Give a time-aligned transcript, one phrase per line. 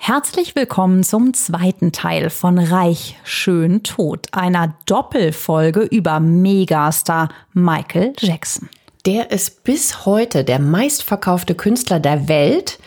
[0.00, 8.70] Herzlich willkommen zum zweiten Teil von Reich, Schön, Tot, einer Doppelfolge über Megastar Michael Jackson.
[9.04, 12.78] Der ist bis heute der meistverkaufte Künstler der Welt,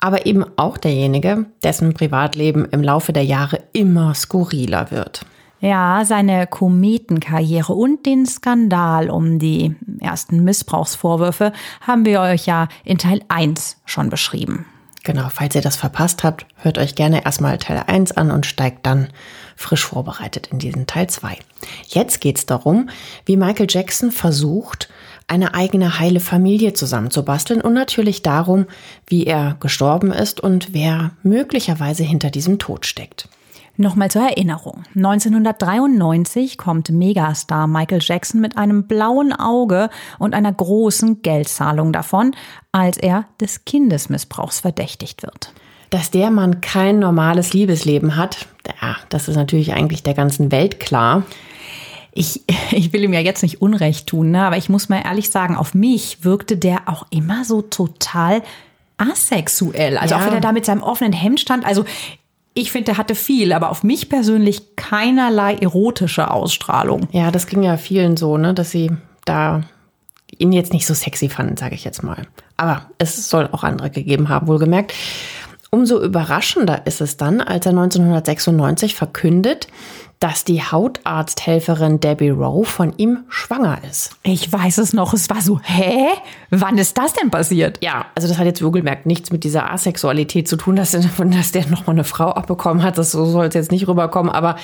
[0.00, 5.24] aber eben auch derjenige, dessen Privatleben im Laufe der Jahre immer skurriler wird.
[5.60, 12.98] Ja, seine Kometenkarriere und den Skandal um die ersten Missbrauchsvorwürfe haben wir euch ja in
[12.98, 14.66] Teil 1 schon beschrieben.
[15.06, 18.84] Genau, falls ihr das verpasst habt, hört euch gerne erstmal Teil 1 an und steigt
[18.86, 19.06] dann
[19.54, 21.38] frisch vorbereitet in diesen Teil 2.
[21.86, 22.90] Jetzt geht's darum,
[23.24, 24.88] wie Michael Jackson versucht,
[25.28, 28.66] eine eigene heile Familie zusammenzubasteln und natürlich darum,
[29.06, 33.28] wie er gestorben ist und wer möglicherweise hinter diesem Tod steckt.
[33.78, 34.84] Nochmal zur Erinnerung.
[34.94, 42.34] 1993 kommt Megastar Michael Jackson mit einem blauen Auge und einer großen Geldzahlung davon,
[42.72, 45.52] als er des Kindesmissbrauchs verdächtigt wird.
[45.90, 48.46] Dass der Mann kein normales Liebesleben hat,
[48.80, 51.22] ja, das ist natürlich eigentlich der ganzen Welt klar.
[52.12, 54.44] Ich, ich will ihm ja jetzt nicht Unrecht tun, ne?
[54.44, 58.42] aber ich muss mal ehrlich sagen, auf mich wirkte der auch immer so total
[58.98, 59.98] asexuell.
[59.98, 60.20] Also Ja.
[60.20, 61.66] auch wenn er da mit seinem offenen Hemd stand.
[61.66, 61.84] Also
[62.58, 67.06] ich finde, der hatte viel, aber auf mich persönlich keinerlei erotische Ausstrahlung.
[67.12, 68.90] Ja, das ging ja vielen so, ne, dass sie
[69.26, 69.60] da
[70.38, 72.26] ihn jetzt nicht so sexy fanden, sage ich jetzt mal.
[72.56, 74.94] Aber es soll auch andere gegeben haben, wohlgemerkt.
[75.70, 79.68] Umso überraschender ist es dann, als er 1996 verkündet,
[80.18, 84.12] dass die Hautarzthelferin Debbie Rowe von ihm schwanger ist.
[84.22, 86.06] Ich weiß es noch, es war so, hä?
[86.50, 87.78] Wann ist das denn passiert?
[87.82, 91.66] Ja, also das hat jetzt wohlgemerkt nichts mit dieser Asexualität zu tun, dass, dass der
[91.66, 92.96] nochmal eine Frau abbekommen hat.
[92.96, 94.32] Das so soll es jetzt nicht rüberkommen.
[94.32, 94.56] Aber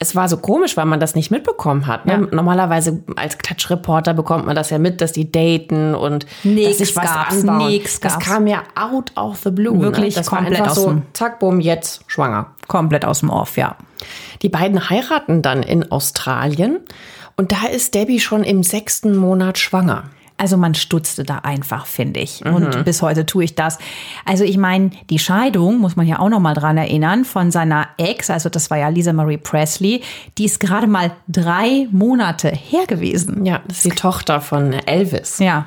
[0.00, 2.06] es war so komisch, weil man das nicht mitbekommen hat.
[2.06, 2.12] Ne?
[2.12, 2.18] Ja.
[2.34, 6.96] Normalerweise als Klatschreporter bekommt man das ja mit, dass die daten und Nix dass sich
[6.96, 7.68] was gab's, anbauen.
[7.68, 8.26] nix das gab's.
[8.26, 9.80] kam ja out of the blue.
[9.80, 10.20] Wirklich ne?
[10.20, 12.55] das war komplett einfach aus so, zack, bumm, jetzt schwanger.
[12.66, 13.76] Komplett aus dem Off, ja.
[14.42, 16.80] Die beiden heiraten dann in Australien
[17.36, 20.04] und da ist Debbie schon im sechsten Monat schwanger.
[20.38, 22.44] Also man stutzte da einfach, finde ich.
[22.44, 22.54] Mhm.
[22.54, 23.78] Und bis heute tue ich das.
[24.26, 27.88] Also ich meine, die Scheidung, muss man ja auch noch mal dran erinnern, von seiner
[27.96, 30.02] Ex, also das war ja Lisa Marie Presley,
[30.36, 33.46] die ist gerade mal drei Monate her gewesen.
[33.46, 35.38] Ja, das ist die Tochter von Elvis.
[35.38, 35.66] Ja,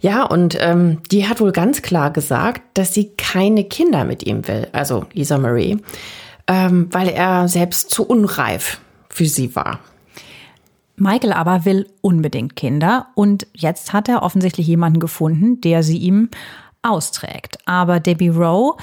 [0.00, 4.46] Ja, und ähm, die hat wohl ganz klar gesagt, dass sie keine Kinder mit ihm
[4.48, 5.78] will, also Lisa Marie,
[6.46, 9.80] ähm, weil er selbst zu unreif für sie war.
[10.96, 16.28] Michael aber will unbedingt Kinder und jetzt hat er offensichtlich jemanden gefunden, der sie ihm
[16.82, 17.58] austrägt.
[17.66, 18.76] Aber Debbie Rowe,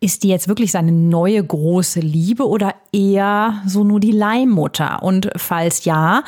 [0.00, 5.02] ist die jetzt wirklich seine neue große Liebe oder eher so nur die Leihmutter?
[5.02, 6.22] Und falls ja,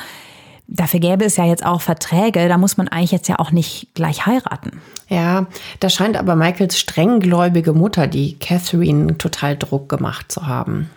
[0.71, 3.89] dafür gäbe es ja jetzt auch Verträge, da muss man eigentlich jetzt ja auch nicht
[3.95, 4.81] gleich heiraten.
[5.09, 5.47] Ja,
[5.81, 10.89] da scheint aber Michaels strenggläubige Mutter, die Catherine, total Druck gemacht zu haben.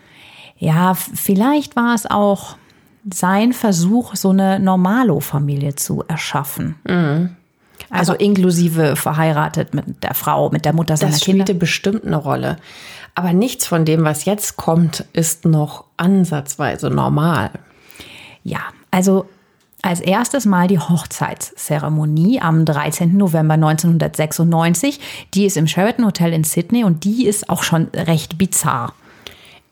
[0.57, 2.55] Ja, vielleicht war es auch
[3.11, 6.75] sein Versuch, so eine Normalo-Familie zu erschaffen.
[7.89, 11.43] Also inklusive verheiratet mit der Frau, mit der Mutter seiner Das Kinder.
[11.43, 12.57] spielte bestimmt eine Rolle.
[13.15, 17.51] Aber nichts von dem, was jetzt kommt, ist noch ansatzweise normal.
[18.43, 19.25] Ja, also
[19.83, 23.15] als erstes mal die Hochzeitszeremonie am 13.
[23.15, 24.99] November 1996.
[25.33, 28.93] Die ist im Sheraton Hotel in Sydney und die ist auch schon recht bizarr.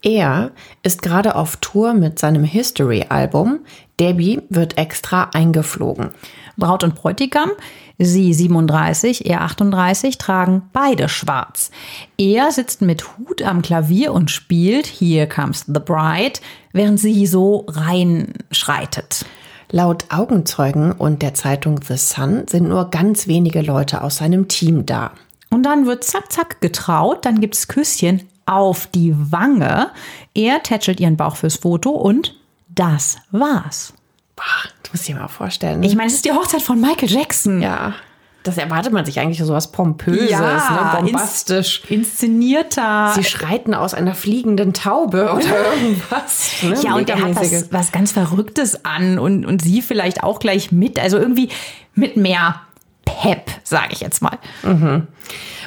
[0.03, 0.51] Er
[0.83, 3.59] ist gerade auf Tour mit seinem History-Album.
[3.99, 6.09] Debbie wird extra eingeflogen.
[6.57, 7.51] Braut und Bräutigam,
[7.97, 11.71] sie 37, er 38, tragen beide schwarz.
[12.17, 16.39] Er sitzt mit Hut am Klavier und spielt Here Comes the Bride,
[16.73, 19.25] während sie so reinschreitet.
[19.71, 24.85] Laut Augenzeugen und der Zeitung The Sun sind nur ganz wenige Leute aus seinem Team
[24.85, 25.11] da.
[25.49, 29.91] Und dann wird zack, zack getraut, dann gibt's Küsschen auf die Wange.
[30.33, 32.35] Er tätschelt ihren Bauch fürs Foto und
[32.67, 33.93] das war's.
[34.35, 34.43] Boah,
[34.83, 35.83] das musst du dir mal vorstellen.
[35.83, 37.61] Ich meine, es ist die Hochzeit von Michael Jackson.
[37.61, 37.93] ja,
[38.43, 41.01] das erwartet man sich eigentlich so was Pompöses, Ja, ne?
[41.01, 41.83] bombastisch.
[41.89, 43.11] Inszenierter.
[43.15, 46.51] Sie schreiten aus einer fliegenden Taube oder irgendwas.
[46.63, 46.75] Ne?
[46.83, 50.71] ja, und er hat was, was ganz Verrücktes an und, und sie vielleicht auch gleich
[50.71, 50.99] mit.
[50.99, 51.49] Also irgendwie
[51.93, 52.61] mit mehr
[53.05, 54.37] Pep, sage ich jetzt mal.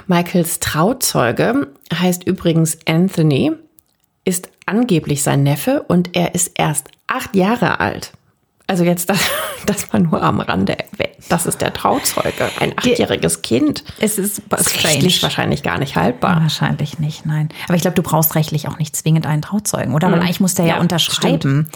[0.06, 3.52] Michaels Trauzeuge heißt übrigens Anthony,
[4.24, 8.12] ist angeblich sein Neffe und er ist erst acht Jahre alt.
[8.66, 9.18] Also jetzt das,
[9.66, 11.14] das mal nur am Rande erwähnt.
[11.28, 13.84] Das ist der Trauzeuge, ein achtjähriges Kind.
[13.98, 16.42] Es ist rechtlich wahrscheinlich gar nicht haltbar.
[16.42, 17.48] Wahrscheinlich nicht, nein.
[17.66, 20.10] Aber ich glaube, du brauchst rechtlich auch nicht zwingend einen Trauzeugen, oder?
[20.10, 21.68] Weil eigentlich muss der ja, Ja, unterschreiben.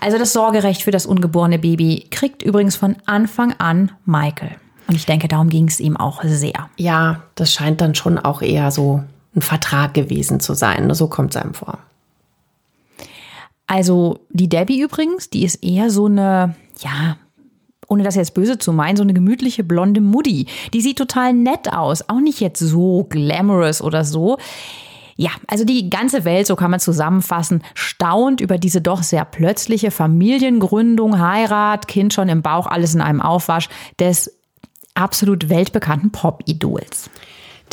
[0.00, 4.56] Also das Sorgerecht für das ungeborene Baby kriegt übrigens von Anfang an Michael.
[4.86, 6.68] Und ich denke, darum ging es ihm auch sehr.
[6.76, 9.02] Ja, das scheint dann schon auch eher so
[9.34, 10.92] ein Vertrag gewesen zu sein.
[10.94, 11.78] So kommt es einem vor.
[13.74, 17.16] Also die Debbie übrigens, die ist eher so eine, ja,
[17.88, 20.46] ohne das jetzt böse zu meinen, so eine gemütliche blonde Mutti.
[20.72, 24.38] Die sieht total nett aus, auch nicht jetzt so glamorous oder so.
[25.16, 29.90] Ja, also die ganze Welt, so kann man zusammenfassen, staunt über diese doch sehr plötzliche
[29.90, 33.68] Familiengründung, Heirat, Kind schon im Bauch, alles in einem Aufwasch
[33.98, 34.38] des
[34.94, 37.10] absolut weltbekannten Pop-Idols.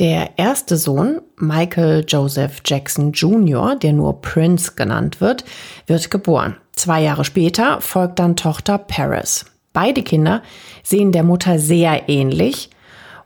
[0.01, 5.45] Der erste Sohn, Michael Joseph Jackson Jr., der nur Prince genannt wird,
[5.85, 6.57] wird geboren.
[6.75, 9.45] Zwei Jahre später folgt dann Tochter Paris.
[9.73, 10.41] Beide Kinder
[10.81, 12.71] sehen der Mutter sehr ähnlich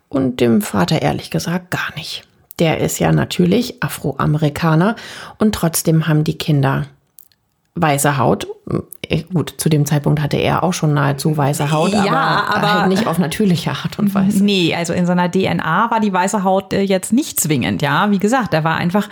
[0.10, 2.28] und dem Vater ehrlich gesagt gar nicht.
[2.60, 4.98] Der ist ja natürlich Afroamerikaner
[5.38, 6.88] und trotzdem haben die Kinder
[7.76, 8.48] weiße Haut.
[9.08, 12.74] Eh, Gut, zu dem Zeitpunkt hatte er auch schon nahezu weiße Haut, Ja, aber, aber-
[12.82, 14.44] halt nicht auf natürliche Art und Weise.
[14.44, 18.10] Nee, also in seiner DNA war die weiße Haut äh, jetzt nicht zwingend, ja.
[18.12, 19.08] Wie gesagt, er war einfach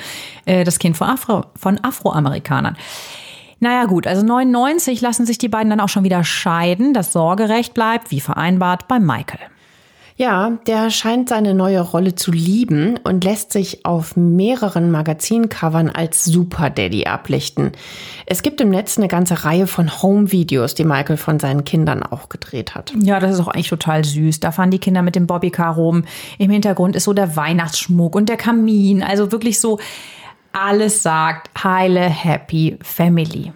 [0.45, 2.75] äh, das Kind von, Afro, von Afroamerikanern.
[3.59, 6.93] Naja gut, also 99 lassen sich die beiden dann auch schon wieder scheiden.
[6.93, 9.39] Das Sorgerecht bleibt, wie vereinbart, bei Michael.
[10.15, 16.23] Ja, der scheint seine neue Rolle zu lieben und lässt sich auf mehreren Magazincovern als
[16.23, 17.71] Super Daddy ablichten.
[18.27, 22.29] Es gibt im Netz eine ganze Reihe von Home-Videos, die Michael von seinen Kindern auch
[22.29, 22.93] gedreht hat.
[22.95, 24.39] Ja, das ist auch eigentlich total süß.
[24.39, 26.03] Da fahren die Kinder mit dem Bobbycar rum.
[26.37, 29.01] Im Hintergrund ist so der Weihnachtsschmuck und der Kamin.
[29.01, 29.79] Also wirklich so
[30.51, 33.51] alles sagt heile, happy Family.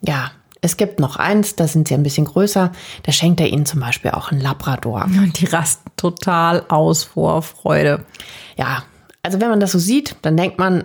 [0.00, 2.72] Ja, es gibt noch eins, da sind sie ein bisschen größer.
[3.02, 5.04] Da schenkt er ihnen zum Beispiel auch einen Labrador.
[5.04, 8.04] Und die rasten total aus vor Freude.
[8.56, 8.82] Ja,
[9.22, 10.84] also wenn man das so sieht, dann denkt man,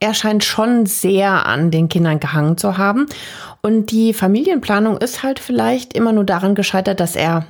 [0.00, 3.06] er scheint schon sehr an den Kindern gehangen zu haben.
[3.62, 7.46] Und die Familienplanung ist halt vielleicht immer nur daran gescheitert, dass er,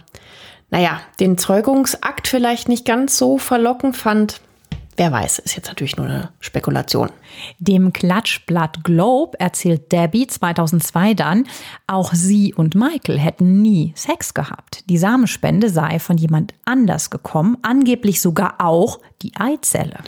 [0.71, 4.41] naja, den Zeugungsakt vielleicht nicht ganz so verlockend fand.
[4.96, 7.11] Wer weiß, ist jetzt natürlich nur eine Spekulation.
[7.58, 11.44] Dem Klatschblatt Globe erzählt Debbie 2002 dann,
[11.88, 14.88] auch sie und Michael hätten nie Sex gehabt.
[14.88, 19.99] Die Samenspende sei von jemand anders gekommen, angeblich sogar auch die Eizelle.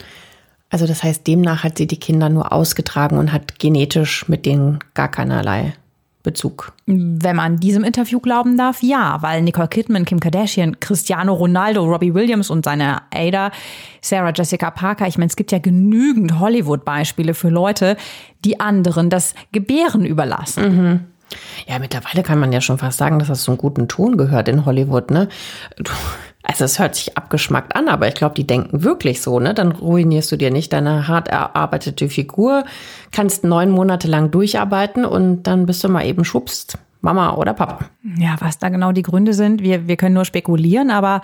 [0.69, 4.79] Also das heißt, demnach hat sie die Kinder nur ausgetragen und hat genetisch mit denen
[4.93, 5.73] gar keinerlei
[6.27, 6.73] Bezug.
[6.85, 12.13] Wenn man diesem Interview glauben darf, ja, weil Nicole Kidman, Kim Kardashian, Cristiano Ronaldo, Robbie
[12.13, 13.51] Williams und seine Ada,
[14.01, 17.95] Sarah Jessica Parker, ich meine, es gibt ja genügend Hollywood-Beispiele für Leute,
[18.43, 21.07] die anderen das Gebären überlassen.
[21.67, 24.47] Ja, mittlerweile kann man ja schon fast sagen, dass das so einen guten Ton gehört
[24.47, 25.27] in Hollywood, ne?
[26.43, 29.53] Also es hört sich abgeschmackt an, aber ich glaube, die denken wirklich so, ne?
[29.53, 32.63] Dann ruinierst du dir nicht deine hart erarbeitete Figur,
[33.11, 37.85] kannst neun Monate lang durcharbeiten und dann bist du mal eben schubst, Mama oder Papa.
[38.17, 41.21] Ja, was da genau die Gründe sind, wir, wir können nur spekulieren, aber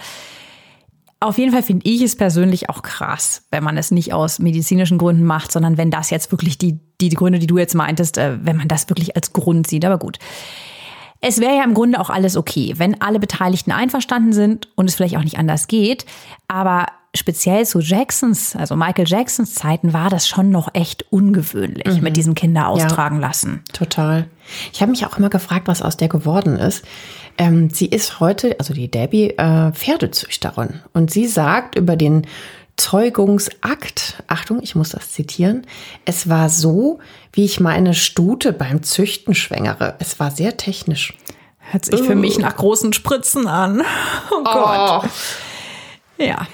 [1.24, 4.98] auf jeden Fall finde ich es persönlich auch krass, wenn man es nicht aus medizinischen
[4.98, 8.18] Gründen macht, sondern wenn das jetzt wirklich die, die, die Gründe, die du jetzt meintest,
[8.18, 9.86] äh, wenn man das wirklich als Grund sieht.
[9.86, 10.20] Aber gut.
[11.26, 14.96] Es wäre ja im Grunde auch alles okay, wenn alle Beteiligten einverstanden sind und es
[14.96, 16.06] vielleicht auch nicht anders geht.
[16.50, 22.18] Aber speziell zu Jacksons, also Michael Jacksons Zeiten, war das schon noch echt ungewöhnlich mit
[22.18, 23.64] diesem Kinder austragen lassen.
[23.72, 24.28] Total.
[24.74, 26.84] Ich habe mich auch immer gefragt, was aus der geworden ist.
[27.38, 30.82] Ähm, sie ist heute, also die Debbie, äh, Pferdezüchterin.
[30.94, 32.28] Und sie sagt über den
[32.78, 35.66] Zeugungsakt, Achtung, ich muss das zitieren,
[36.06, 37.00] es war so,
[37.32, 39.96] wie ich meine Stute beim Züchten schwängere.
[40.00, 41.14] Es war sehr technisch.
[41.60, 43.84] Hört sich für mich nach großen Spritzen an.
[44.32, 45.10] Oh Gott.
[46.18, 46.48] Ja.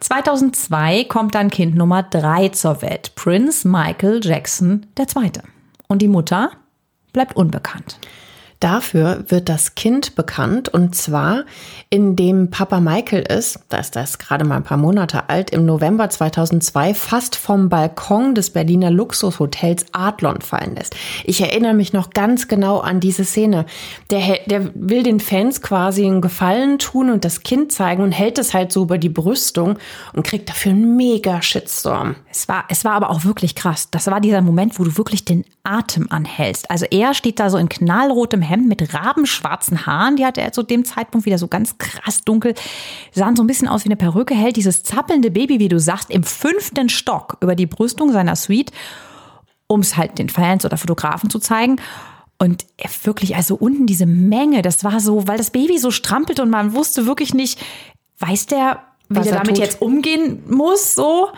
[0.00, 5.32] 2002 kommt dann Kind Nummer 3 zur Welt, Prince Michael Jackson II.
[5.88, 6.52] Und die Mutter
[7.12, 7.98] bleibt unbekannt.
[8.60, 11.44] Dafür wird das Kind bekannt und zwar,
[11.88, 16.10] indem Papa Michael ist, da ist das gerade mal ein paar Monate alt, im November
[16.10, 20.94] 2002 fast vom Balkon des Berliner Luxushotels Adlon fallen lässt.
[21.24, 23.64] Ich erinnere mich noch ganz genau an diese Szene.
[24.10, 28.36] Der, der will den Fans quasi einen Gefallen tun und das Kind zeigen und hält
[28.36, 29.78] es halt so über die Brüstung
[30.12, 32.14] und kriegt dafür einen mega Shitstorm.
[32.30, 33.88] Es war, es war aber auch wirklich krass.
[33.90, 36.70] Das war dieser Moment, wo du wirklich den Atem anhältst.
[36.70, 40.16] Also er steht da so in knallrotem Hemd mit rabenschwarzen Haaren.
[40.16, 42.54] Die hatte er zu dem Zeitpunkt wieder so ganz krass dunkel.
[43.12, 44.34] Sahen so ein bisschen aus wie eine Perücke.
[44.34, 48.72] Hält dieses zappelnde Baby, wie du sagst, im fünften Stock über die Brüstung seiner Suite,
[49.66, 51.76] um es halt den Fans oder Fotografen zu zeigen.
[52.38, 52.64] Und
[53.04, 56.72] wirklich, also unten diese Menge, das war so, weil das Baby so strampelt und man
[56.72, 57.60] wusste wirklich nicht,
[58.18, 59.58] weiß der, wie Was er damit tut.
[59.58, 61.28] jetzt umgehen muss, so.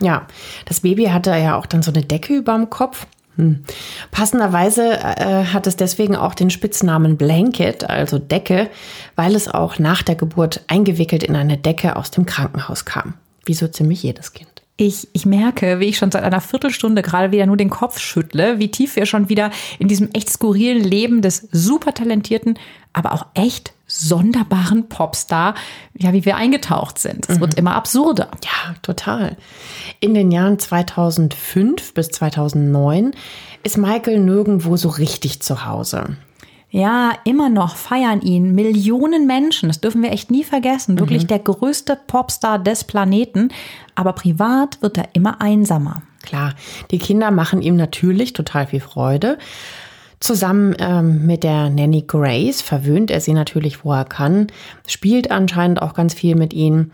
[0.00, 0.26] Ja,
[0.66, 3.06] das Baby hatte ja auch dann so eine Decke überm Kopf.
[3.36, 3.64] Hm.
[4.10, 8.70] Passenderweise äh, hat es deswegen auch den Spitznamen Blanket, also Decke,
[9.16, 13.14] weil es auch nach der Geburt eingewickelt in eine Decke aus dem Krankenhaus kam.
[13.44, 14.48] Wie so ziemlich jedes Kind.
[14.76, 18.58] Ich, ich merke, wie ich schon seit einer Viertelstunde gerade wieder nur den Kopf schüttle,
[18.58, 22.58] wie tief wir schon wieder in diesem echt skurrilen Leben des super talentierten,
[22.92, 25.54] aber auch echt sonderbaren Popstar,
[25.96, 27.28] ja, wie wir eingetaucht sind.
[27.28, 28.28] Es wird immer absurder.
[28.42, 29.36] Ja, total.
[30.00, 33.12] In den Jahren 2005 bis 2009
[33.62, 36.16] ist Michael nirgendwo so richtig zu Hause.
[36.70, 39.68] Ja, immer noch feiern ihn Millionen Menschen.
[39.68, 40.98] Das dürfen wir echt nie vergessen.
[40.98, 43.50] Wirklich der größte Popstar des Planeten.
[43.94, 46.02] Aber privat wird er immer einsamer.
[46.24, 46.54] Klar,
[46.90, 49.38] die Kinder machen ihm natürlich total viel Freude.
[50.24, 54.46] Zusammen ähm, mit der Nanny Grace verwöhnt er sie natürlich, wo er kann,
[54.86, 56.92] spielt anscheinend auch ganz viel mit ihnen.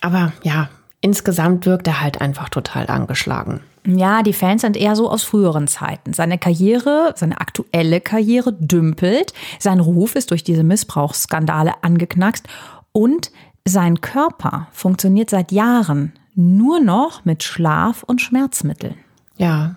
[0.00, 0.68] Aber ja,
[1.00, 3.62] insgesamt wirkt er halt einfach total angeschlagen.
[3.84, 6.12] Ja, die Fans sind eher so aus früheren Zeiten.
[6.12, 9.34] Seine Karriere, seine aktuelle Karriere dümpelt.
[9.58, 12.46] Sein Ruf ist durch diese Missbrauchsskandale angeknackst.
[12.92, 13.32] Und
[13.66, 18.94] sein Körper funktioniert seit Jahren nur noch mit Schlaf- und Schmerzmitteln.
[19.36, 19.74] Ja.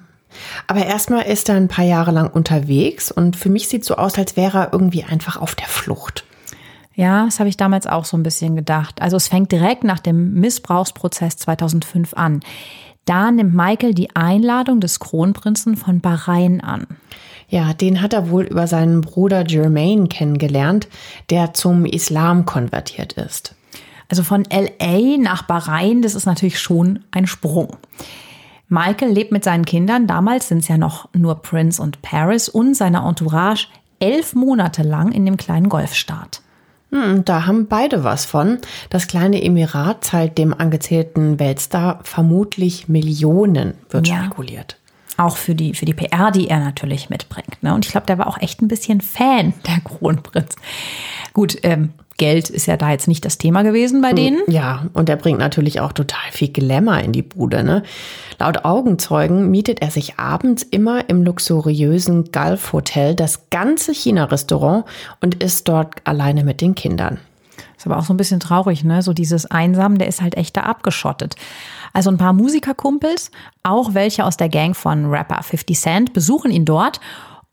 [0.67, 4.17] Aber erstmal ist er ein paar Jahre lang unterwegs und für mich sieht so aus,
[4.17, 6.25] als wäre er irgendwie einfach auf der Flucht.
[6.93, 9.01] Ja, das habe ich damals auch so ein bisschen gedacht.
[9.01, 12.41] Also es fängt direkt nach dem Missbrauchsprozess 2005 an.
[13.05, 16.85] Da nimmt Michael die Einladung des Kronprinzen von Bahrain an.
[17.47, 20.88] Ja, den hat er wohl über seinen Bruder Jermaine kennengelernt,
[21.29, 23.55] der zum Islam konvertiert ist.
[24.07, 27.77] Also von LA nach Bahrain, das ist natürlich schon ein Sprung.
[28.71, 32.73] Michael lebt mit seinen Kindern, damals sind es ja noch nur Prince und Paris und
[32.73, 33.67] seiner Entourage
[33.99, 36.41] elf Monate lang in dem kleinen Golfstaat.
[36.91, 38.59] Hm, da haben beide was von.
[38.89, 44.23] Das kleine Emirat zahlt dem angezählten Weltstar vermutlich Millionen, wird Ja.
[44.23, 44.77] spekuliert.
[45.17, 47.61] Auch für die, für die PR, die er natürlich mitbringt.
[47.61, 47.73] Ne?
[47.75, 50.55] Und ich glaube, der war auch echt ein bisschen Fan, der Kronprinz.
[51.33, 51.89] Gut, ähm,
[52.21, 54.43] Geld ist ja da jetzt nicht das Thema gewesen bei denen.
[54.47, 57.63] Ja, und er bringt natürlich auch total viel Glamour in die Bude.
[57.63, 57.81] Ne?
[58.37, 64.85] Laut Augenzeugen mietet er sich abends immer im luxuriösen Gulf Hotel das ganze China-Restaurant
[65.19, 67.17] und ist dort alleine mit den Kindern.
[67.75, 69.01] Ist aber auch so ein bisschen traurig, ne?
[69.01, 71.35] So dieses Einsam, der ist halt echt da abgeschottet.
[71.91, 73.31] Also ein paar Musikerkumpels,
[73.63, 76.99] auch welche aus der Gang von Rapper 50 Cent, besuchen ihn dort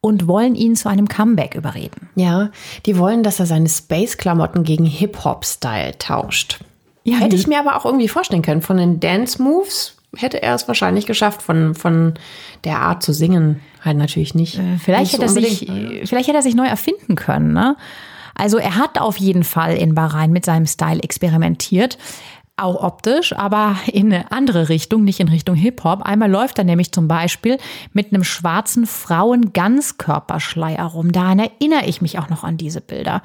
[0.01, 2.09] und wollen ihn zu einem Comeback überreden.
[2.15, 2.51] Ja,
[2.87, 6.61] die wollen, dass er seine Space-Klamotten gegen Hip-Hop-Style tauscht.
[7.05, 8.63] Ja, Hätte ich mir aber auch irgendwie vorstellen können.
[8.63, 11.43] Von den Dance-Moves hätte er es wahrscheinlich geschafft.
[11.43, 12.15] Von, von
[12.65, 14.61] der Art zu singen halt natürlich nicht.
[14.85, 16.09] Vielleicht nicht hätte, so er sich, unbedingt.
[16.09, 17.53] vielleicht hätte er sich neu erfinden können.
[17.53, 17.77] Ne?
[18.35, 21.99] Also er hat auf jeden Fall in Bahrain mit seinem Style experimentiert.
[22.59, 26.03] Auch optisch, aber in eine andere Richtung, nicht in Richtung Hip-Hop.
[26.03, 27.57] Einmal läuft er nämlich zum Beispiel
[27.93, 31.13] mit einem schwarzen Frauen-Ganzkörperschleier rum.
[31.13, 33.23] Daran erinnere ich mich auch noch an diese Bilder.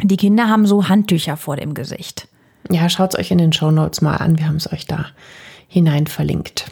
[0.00, 2.28] Die Kinder haben so Handtücher vor dem Gesicht.
[2.70, 4.38] Ja, schaut es euch in den Shownotes mal an.
[4.38, 5.06] Wir haben es euch da
[5.66, 6.70] hinein verlinkt.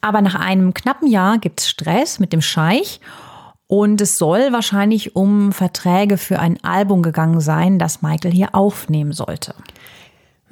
[0.00, 3.00] Aber nach einem knappen Jahr gibt es Stress mit dem Scheich.
[3.68, 9.12] Und es soll wahrscheinlich um Verträge für ein Album gegangen sein, das Michael hier aufnehmen
[9.12, 9.54] sollte.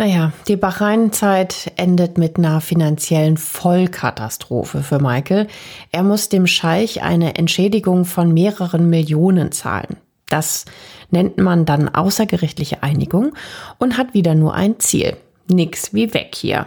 [0.00, 5.46] Naja, die Bahrain-Zeit endet mit einer finanziellen Vollkatastrophe für Michael.
[5.92, 9.98] Er muss dem Scheich eine Entschädigung von mehreren Millionen zahlen.
[10.30, 10.64] Das
[11.10, 13.34] nennt man dann außergerichtliche Einigung
[13.76, 15.18] und hat wieder nur ein Ziel.
[15.48, 16.64] Nix wie weg hier.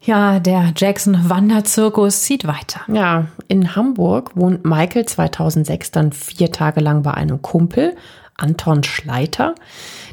[0.00, 2.80] Ja, der Jackson-Wanderzirkus zieht weiter.
[2.92, 7.94] Ja, in Hamburg wohnt Michael 2006 dann vier Tage lang bei einem Kumpel,
[8.42, 9.54] Anton Schleiter,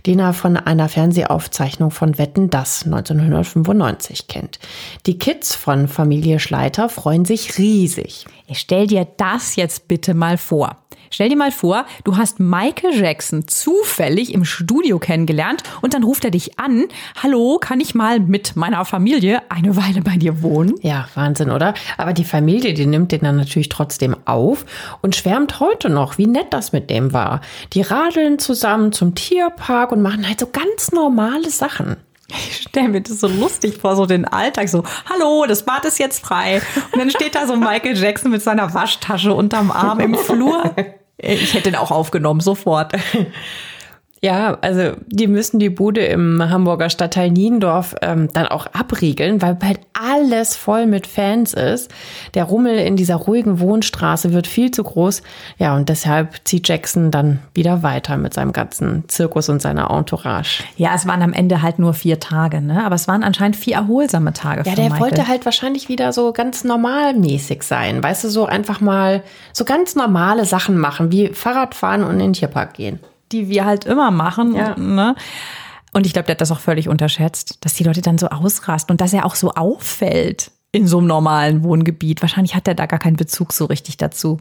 [0.05, 4.59] den er von einer Fernsehaufzeichnung von Wetten das 1995 kennt.
[5.05, 8.25] Die Kids von Familie Schleiter freuen sich riesig.
[8.47, 10.77] Ich stell dir das jetzt bitte mal vor.
[11.11, 16.25] Stell dir mal vor, du hast Michael Jackson zufällig im Studio kennengelernt und dann ruft
[16.25, 16.85] er dich an.
[17.21, 20.75] Hallo, kann ich mal mit meiner Familie eine Weile bei dir wohnen?
[20.81, 21.73] Ja, Wahnsinn, oder?
[21.97, 24.65] Aber die Familie, die nimmt den dann natürlich trotzdem auf
[25.01, 27.41] und schwärmt heute noch, wie nett das mit dem war.
[27.73, 31.97] Die radeln zusammen zum Tierpark und machen halt so ganz normale Sachen.
[32.31, 35.99] Ich stelle mir das so lustig vor, so den Alltag, so, hallo, das Bad ist
[35.99, 36.61] jetzt frei.
[36.91, 40.75] Und dann steht da so Michael Jackson mit seiner Waschtasche unterm Arm im Flur.
[41.21, 42.93] Ich hätte ihn auch aufgenommen, sofort.
[44.21, 49.55] Ja, also die müssen die Bude im Hamburger Stadtteil Niendorf ähm, dann auch abriegeln, weil
[49.55, 51.89] bald alles voll mit Fans ist.
[52.33, 55.21] Der Rummel in dieser ruhigen Wohnstraße wird viel zu groß.
[55.57, 60.63] Ja, und deshalb zieht Jackson dann wieder weiter mit seinem ganzen Zirkus und seiner Entourage.
[60.75, 62.85] Ja, es waren am Ende halt nur vier Tage, ne?
[62.85, 64.63] Aber es waren anscheinend vier erholsame Tage.
[64.65, 64.99] Ja, der Michael.
[64.99, 68.03] wollte halt wahrscheinlich wieder so ganz normalmäßig sein.
[68.03, 69.23] Weißt du, so einfach mal
[69.53, 72.99] so ganz normale Sachen machen, wie Fahrradfahren und in den Tierpark gehen.
[73.31, 74.55] Die wir halt immer machen.
[74.55, 74.75] Ja.
[74.77, 75.15] Ne?
[75.91, 78.93] Und ich glaube, der hat das auch völlig unterschätzt, dass die Leute dann so ausrasten
[78.93, 82.21] und dass er auch so auffällt in so einem normalen Wohngebiet.
[82.21, 84.37] Wahrscheinlich hat er da gar keinen Bezug so richtig dazu.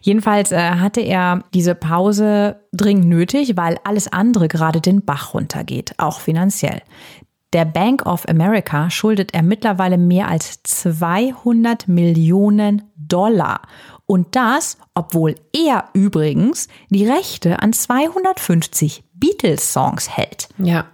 [0.00, 5.94] Jedenfalls äh, hatte er diese Pause dringend nötig, weil alles andere gerade den Bach runtergeht,
[5.98, 6.82] auch finanziell.
[7.52, 13.62] Der Bank of America schuldet er mittlerweile mehr als 200 Millionen Dollar.
[14.06, 20.48] Und das, obwohl er übrigens die Rechte an 250 Beatles-Songs hält.
[20.58, 20.86] Ja.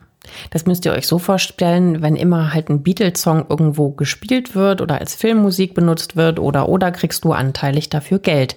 [0.51, 4.99] Das müsst ihr euch so vorstellen, wenn immer halt ein Beatles-Song irgendwo gespielt wird oder
[5.01, 8.57] als Filmmusik benutzt wird oder oder kriegst du anteilig dafür Geld.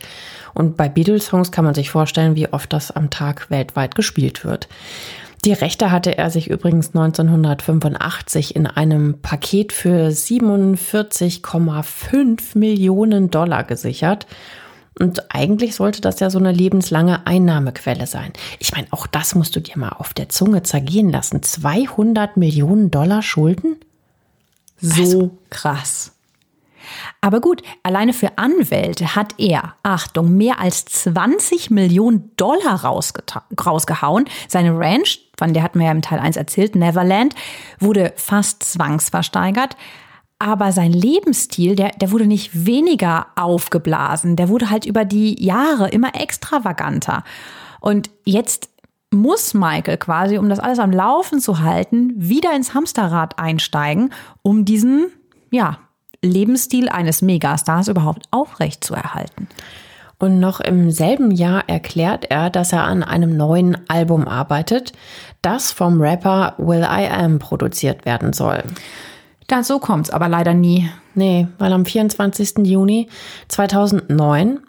[0.53, 4.67] Und bei Beatles-Songs kann man sich vorstellen, wie oft das am Tag weltweit gespielt wird.
[5.45, 14.25] Die Rechte hatte er sich übrigens 1985 in einem Paket für 47,5 Millionen Dollar gesichert.
[14.97, 18.33] Und eigentlich sollte das ja so eine lebenslange Einnahmequelle sein.
[18.59, 21.43] Ich meine, auch das musst du dir mal auf der Zunge zergehen lassen.
[21.43, 23.75] 200 Millionen Dollar Schulden?
[24.79, 26.11] So Also- krass.
[27.19, 34.25] Aber gut, alleine für Anwälte hat er, Achtung, mehr als 20 Millionen Dollar rausgehauen.
[34.47, 37.35] Seine Ranch, von der hatten wir ja im Teil 1 erzählt, Neverland,
[37.79, 39.75] wurde fast zwangsversteigert.
[40.37, 44.35] Aber sein Lebensstil, der, der wurde nicht weniger aufgeblasen.
[44.35, 47.23] Der wurde halt über die Jahre immer extravaganter.
[47.79, 48.69] Und jetzt
[49.11, 54.65] muss Michael quasi, um das alles am Laufen zu halten, wieder ins Hamsterrad einsteigen, um
[54.65, 55.07] diesen,
[55.51, 55.77] ja,
[56.21, 59.47] Lebensstil eines Megastars überhaupt aufrecht zu erhalten.
[60.25, 64.91] Und noch im selben Jahr erklärt er, dass er an einem neuen Album arbeitet,
[65.43, 68.63] das vom Rapper Will I Am produziert werden soll.
[69.45, 70.89] Dazu kommt's aber leider nie.
[71.13, 72.65] Nee, weil am 24.
[72.65, 73.07] Juni
[73.49, 74.61] 2009,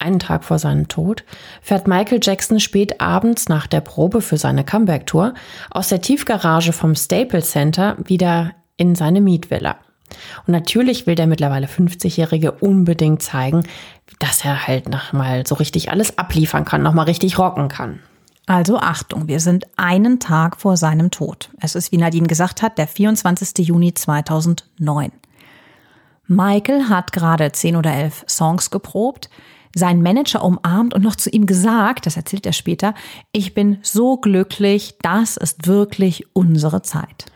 [0.00, 1.24] einen Tag vor seinem Tod,
[1.60, 5.34] fährt Michael Jackson spät abends nach der Probe für seine Comeback-Tour
[5.70, 9.76] aus der Tiefgarage vom Staples Center wieder in seine Mietvilla.
[10.46, 13.64] Und natürlich will der mittlerweile 50-Jährige unbedingt zeigen,
[14.18, 18.00] dass er halt noch mal so richtig alles abliefern kann, noch mal richtig rocken kann.
[18.46, 21.50] Also Achtung, wir sind einen Tag vor seinem Tod.
[21.60, 23.66] Es ist, wie Nadine gesagt hat, der 24.
[23.66, 25.12] Juni 2009.
[26.26, 29.28] Michael hat gerade 10 oder 11 Songs geprobt,
[29.74, 32.94] seinen Manager umarmt und noch zu ihm gesagt, das erzählt er später,
[33.32, 37.26] ich bin so glücklich, das ist wirklich unsere Zeit.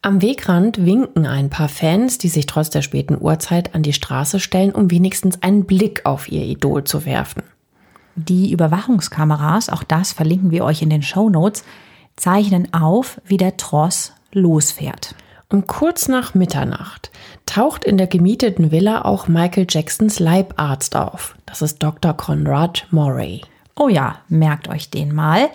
[0.00, 4.38] Am Wegrand winken ein paar Fans, die sich trotz der späten Uhrzeit an die Straße
[4.38, 7.42] stellen, um wenigstens einen Blick auf ihr Idol zu werfen.
[8.14, 11.64] Die Überwachungskameras, auch das verlinken wir euch in den Show Notes,
[12.14, 15.16] zeichnen auf, wie der Tross losfährt.
[15.50, 17.10] Um kurz nach Mitternacht
[17.46, 21.36] taucht in der gemieteten Villa auch Michael Jacksons Leibarzt auf.
[21.46, 22.12] Das ist Dr.
[22.12, 23.40] Conrad Morey.
[23.74, 25.48] Oh ja, merkt euch den mal.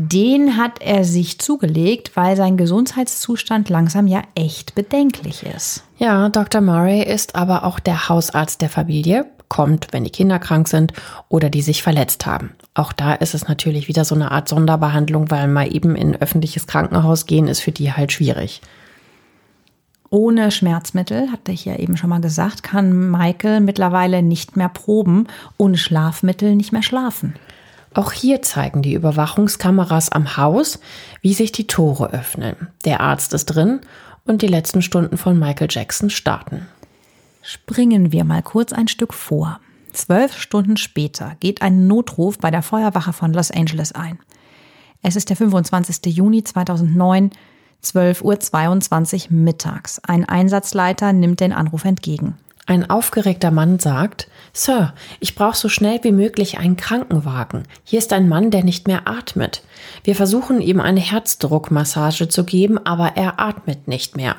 [0.00, 5.82] Den hat er sich zugelegt, weil sein Gesundheitszustand langsam ja echt bedenklich ist.
[5.98, 6.60] Ja, Dr.
[6.60, 10.92] Murray ist aber auch der Hausarzt der Familie, kommt, wenn die Kinder krank sind
[11.28, 12.50] oder die sich verletzt haben.
[12.74, 16.22] Auch da ist es natürlich wieder so eine Art Sonderbehandlung, weil mal eben in ein
[16.22, 18.60] öffentliches Krankenhaus gehen ist für die halt schwierig.
[20.10, 25.26] Ohne Schmerzmittel, hatte ich ja eben schon mal gesagt, kann Michael mittlerweile nicht mehr proben,
[25.56, 27.34] ohne Schlafmittel nicht mehr schlafen.
[27.94, 30.78] Auch hier zeigen die Überwachungskameras am Haus,
[31.22, 32.68] wie sich die Tore öffnen.
[32.84, 33.80] Der Arzt ist drin
[34.24, 36.66] und die letzten Stunden von Michael Jackson starten.
[37.42, 39.60] Springen wir mal kurz ein Stück vor.
[39.92, 44.18] Zwölf Stunden später geht ein Notruf bei der Feuerwache von Los Angeles ein.
[45.02, 46.14] Es ist der 25.
[46.14, 47.30] Juni 2009,
[47.82, 50.00] 12.22 Uhr mittags.
[50.00, 52.36] Ein Einsatzleiter nimmt den Anruf entgegen.
[52.68, 57.62] Ein aufgeregter Mann sagt, Sir, ich brauche so schnell wie möglich einen Krankenwagen.
[57.82, 59.62] Hier ist ein Mann, der nicht mehr atmet.
[60.04, 64.36] Wir versuchen ihm eine Herzdruckmassage zu geben, aber er atmet nicht mehr.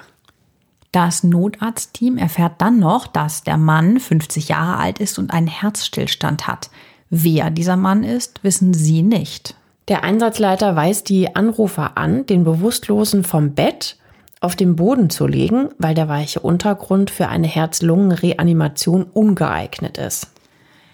[0.92, 6.46] Das Notarztteam erfährt dann noch, dass der Mann 50 Jahre alt ist und einen Herzstillstand
[6.46, 6.70] hat.
[7.10, 9.56] Wer dieser Mann ist, wissen sie nicht.
[9.88, 13.98] Der Einsatzleiter weist die Anrufer an, den Bewusstlosen vom Bett
[14.40, 20.28] auf den Boden zu legen, weil der weiche Untergrund für eine Herz-Lungen-Reanimation ungeeignet ist.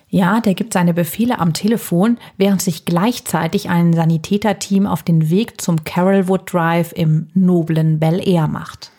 [0.09, 5.59] Ja, der gibt seine Befehle am Telefon, während sich gleichzeitig ein Sanitäterteam auf den Weg
[5.59, 8.91] zum Carrollwood Drive im noblen Bel Air macht.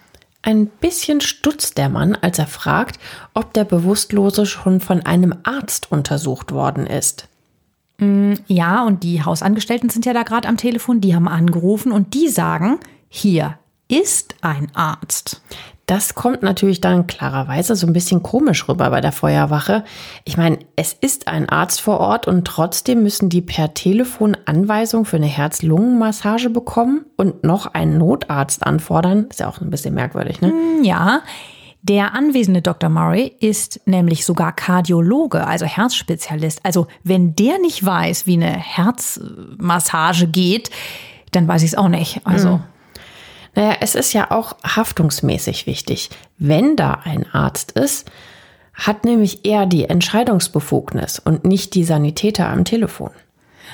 [0.43, 3.01] Ein bisschen stutzt der Mann, als er fragt,
[3.35, 7.29] ob der Bewusstlose schon von einem Arzt untersucht worden ist.
[7.99, 12.15] Mm, ja, und die Hausangestellten sind ja da gerade am Telefon, die haben angerufen und
[12.15, 12.79] die sagen,
[13.09, 15.43] hier, ist ein Arzt.
[15.87, 19.85] Das kommt natürlich dann klarerweise so ein bisschen komisch rüber bei der Feuerwache.
[20.25, 25.05] Ich meine, es ist ein Arzt vor Ort und trotzdem müssen die per Telefon Anweisung
[25.05, 29.27] für eine Herz-Lungen-Massage bekommen und noch einen Notarzt anfordern.
[29.31, 30.49] Ist ja auch ein bisschen merkwürdig, ne?
[30.49, 31.21] Hm, ja.
[31.83, 32.91] Der anwesende Dr.
[32.91, 36.59] Murray ist nämlich sogar Kardiologe, also Herzspezialist.
[36.65, 40.71] Also wenn der nicht weiß, wie eine Herzmassage geht,
[41.31, 42.23] dann weiß ich es auch nicht.
[42.25, 42.61] Also.
[43.57, 46.11] Naja, es ist ja auch haftungsmäßig wichtig.
[46.39, 48.09] Wenn da ein Arzt ist,
[48.75, 53.11] hat nämlich er die Entscheidungsbefugnis und nicht die Sanitäter am Telefon.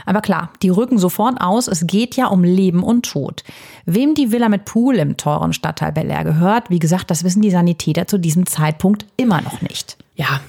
[0.07, 3.43] Aber klar, die rücken sofort aus, es geht ja um Leben und Tod.
[3.85, 7.43] Wem die Villa mit Pool im teuren Stadtteil Bel Air gehört, wie gesagt, das wissen
[7.43, 9.99] die Sanitäter zu diesem Zeitpunkt immer noch nicht.
[10.15, 10.41] Ja,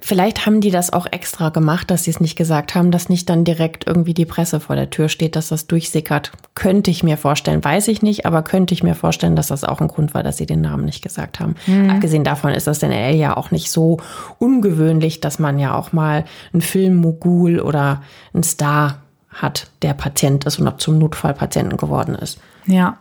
[0.00, 3.28] Vielleicht haben die das auch extra gemacht, dass sie es nicht gesagt haben, dass nicht
[3.28, 6.32] dann direkt irgendwie die Presse vor der Tür steht, dass das durchsickert.
[6.54, 9.80] Könnte ich mir vorstellen, weiß ich nicht, aber könnte ich mir vorstellen, dass das auch
[9.80, 11.56] ein Grund war, dass sie den Namen nicht gesagt haben.
[11.66, 11.90] Mhm.
[11.90, 13.98] Abgesehen davon ist das in L ja auch nicht so
[14.38, 18.98] ungewöhnlich, dass man ja auch mal einen Filmmogul oder einen Star
[19.30, 22.38] hat, der Patient ist und auch zum Notfallpatienten geworden ist.
[22.66, 22.98] Ja.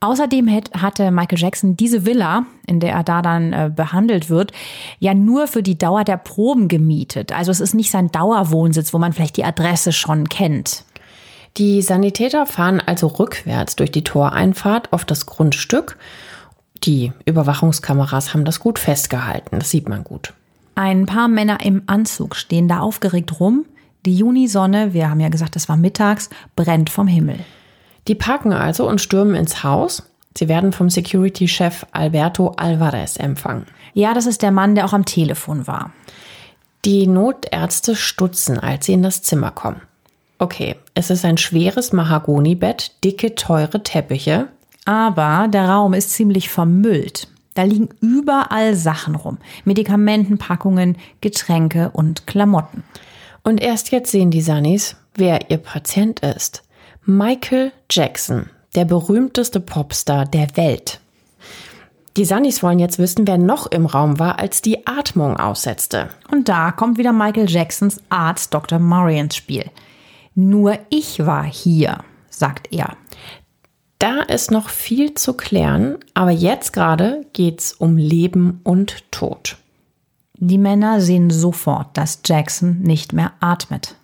[0.00, 4.52] Außerdem hatte Michael Jackson diese Villa, in der er da dann äh, behandelt wird,
[5.00, 7.32] ja nur für die Dauer der Proben gemietet.
[7.32, 10.84] Also es ist nicht sein Dauerwohnsitz, wo man vielleicht die Adresse schon kennt.
[11.56, 15.98] Die Sanitäter fahren also rückwärts durch die Toreinfahrt auf das Grundstück.
[16.84, 20.32] Die Überwachungskameras haben das gut festgehalten, das sieht man gut.
[20.76, 23.64] Ein paar Männer im Anzug stehen da aufgeregt rum.
[24.06, 27.40] Die Junisonne, wir haben ja gesagt, es war mittags, brennt vom Himmel.
[28.08, 30.02] Die parken also und stürmen ins Haus.
[30.36, 33.66] Sie werden vom Security-Chef Alberto Alvarez empfangen.
[33.92, 35.92] Ja, das ist der Mann, der auch am Telefon war.
[36.84, 39.82] Die Notärzte stutzen, als sie in das Zimmer kommen.
[40.38, 44.48] Okay, es ist ein schweres Mahagonibett, dicke, teure Teppiche.
[44.84, 47.28] Aber der Raum ist ziemlich vermüllt.
[47.54, 49.38] Da liegen überall Sachen rum.
[49.64, 52.84] Medikamentenpackungen, Getränke und Klamotten.
[53.42, 56.62] Und erst jetzt sehen die Sunnis, wer ihr Patient ist.
[57.10, 61.00] Michael Jackson, der berühmteste Popstar der Welt.
[62.18, 66.10] Die Sunnis wollen jetzt wissen, wer noch im Raum war, als die Atmung aussetzte.
[66.30, 68.78] Und da kommt wieder Michael Jacksons Arzt Dr.
[68.78, 69.64] Murray ins Spiel.
[70.34, 72.98] Nur ich war hier, sagt er.
[73.98, 79.56] Da ist noch viel zu klären, aber jetzt gerade geht's um Leben und Tod.
[80.34, 83.94] Die Männer sehen sofort, dass Jackson nicht mehr atmet.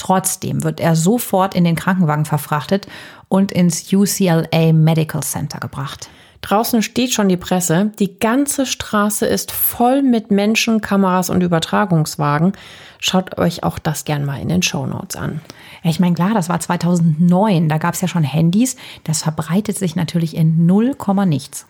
[0.00, 2.86] Trotzdem wird er sofort in den Krankenwagen verfrachtet
[3.28, 6.08] und ins UCLA Medical Center gebracht.
[6.40, 7.92] Draußen steht schon die Presse.
[7.98, 12.54] Die ganze Straße ist voll mit Menschen, Kameras und Übertragungswagen.
[12.98, 15.42] Schaut euch auch das gern mal in den Show Notes an.
[15.82, 17.68] Ich meine, klar, das war 2009.
[17.68, 18.76] Da gab es ja schon Handys.
[19.04, 21.66] Das verbreitet sich natürlich in 0, nichts.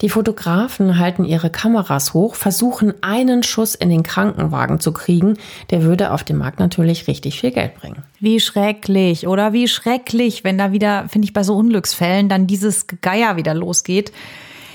[0.00, 5.36] Die Fotografen halten ihre Kameras hoch, versuchen einen Schuss in den Krankenwagen zu kriegen.
[5.70, 8.04] Der würde auf dem Markt natürlich richtig viel Geld bringen.
[8.20, 12.86] Wie schrecklich, oder wie schrecklich, wenn da wieder, finde ich, bei so Unglücksfällen dann dieses
[12.86, 14.12] Geier wieder losgeht.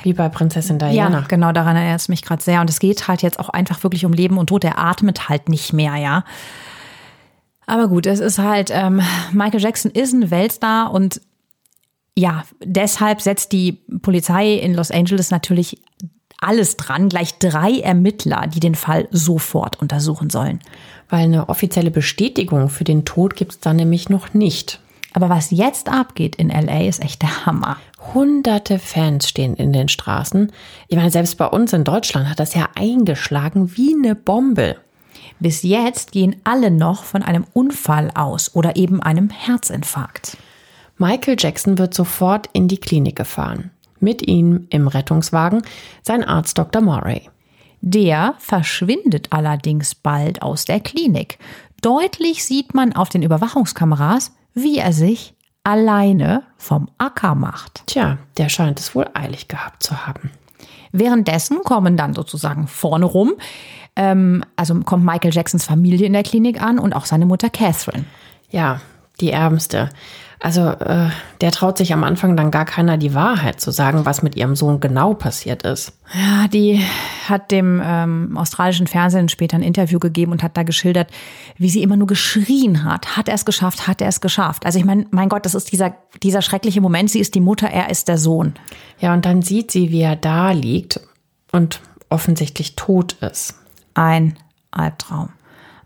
[0.03, 1.19] Wie bei Prinzessin Diana.
[1.19, 2.59] Ja, genau, daran erinnert es mich gerade sehr.
[2.59, 4.65] Und es geht halt jetzt auch einfach wirklich um Leben und Tod.
[4.65, 6.25] Er atmet halt nicht mehr, ja.
[7.65, 11.21] Aber gut, es ist halt, ähm, Michael Jackson ist ein Weltstar und
[12.15, 15.81] ja, deshalb setzt die Polizei in Los Angeles natürlich
[16.39, 20.59] alles dran, gleich drei Ermittler, die den Fall sofort untersuchen sollen.
[21.09, 24.79] Weil eine offizielle Bestätigung für den Tod gibt es da nämlich noch nicht.
[25.13, 27.77] Aber was jetzt abgeht in LA ist echt der Hammer.
[28.13, 30.51] Hunderte Fans stehen in den Straßen.
[30.87, 34.75] Ich meine, selbst bei uns in Deutschland hat das ja eingeschlagen wie eine Bombe.
[35.39, 40.37] Bis jetzt gehen alle noch von einem Unfall aus oder eben einem Herzinfarkt.
[40.97, 43.71] Michael Jackson wird sofort in die Klinik gefahren.
[43.99, 45.61] Mit ihm im Rettungswagen
[46.01, 46.81] sein Arzt Dr.
[46.81, 47.29] Murray.
[47.81, 51.37] Der verschwindet allerdings bald aus der Klinik.
[51.81, 57.83] Deutlich sieht man auf den Überwachungskameras, wie er sich alleine vom Acker macht.
[57.87, 60.31] Tja, der scheint es wohl eilig gehabt zu haben.
[60.91, 63.33] Währenddessen kommen dann sozusagen vorne rum,
[63.95, 68.05] ähm, also kommt Michael Jacksons Familie in der Klinik an und auch seine Mutter Catherine.
[68.49, 68.79] Ja,
[69.19, 69.89] die Ärmste.
[70.43, 71.07] Also, äh,
[71.39, 74.57] der traut sich am Anfang dann gar keiner die Wahrheit zu sagen, was mit ihrem
[74.57, 75.93] Sohn genau passiert ist.
[76.13, 76.83] Ja, die
[77.29, 81.09] hat dem ähm, australischen Fernsehen später ein Interview gegeben und hat da geschildert,
[81.57, 83.15] wie sie immer nur geschrien hat.
[83.15, 83.87] Hat er es geschafft?
[83.87, 84.65] Hat er es geschafft?
[84.65, 87.09] Also ich meine, mein Gott, das ist dieser, dieser schreckliche Moment.
[87.09, 88.53] Sie ist die Mutter, er ist der Sohn.
[88.99, 90.99] Ja, und dann sieht sie, wie er da liegt
[91.53, 91.79] und
[92.09, 93.55] offensichtlich tot ist.
[93.93, 94.37] Ein
[94.71, 95.29] Albtraum.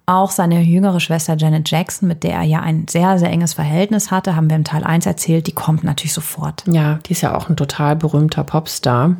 [0.09, 4.09] Auch seine jüngere Schwester Janet Jackson, mit der er ja ein sehr, sehr enges Verhältnis
[4.09, 6.63] hatte, haben wir im Teil 1 erzählt, die kommt natürlich sofort.
[6.65, 9.17] Ja, die ist ja auch ein total berühmter Popstar.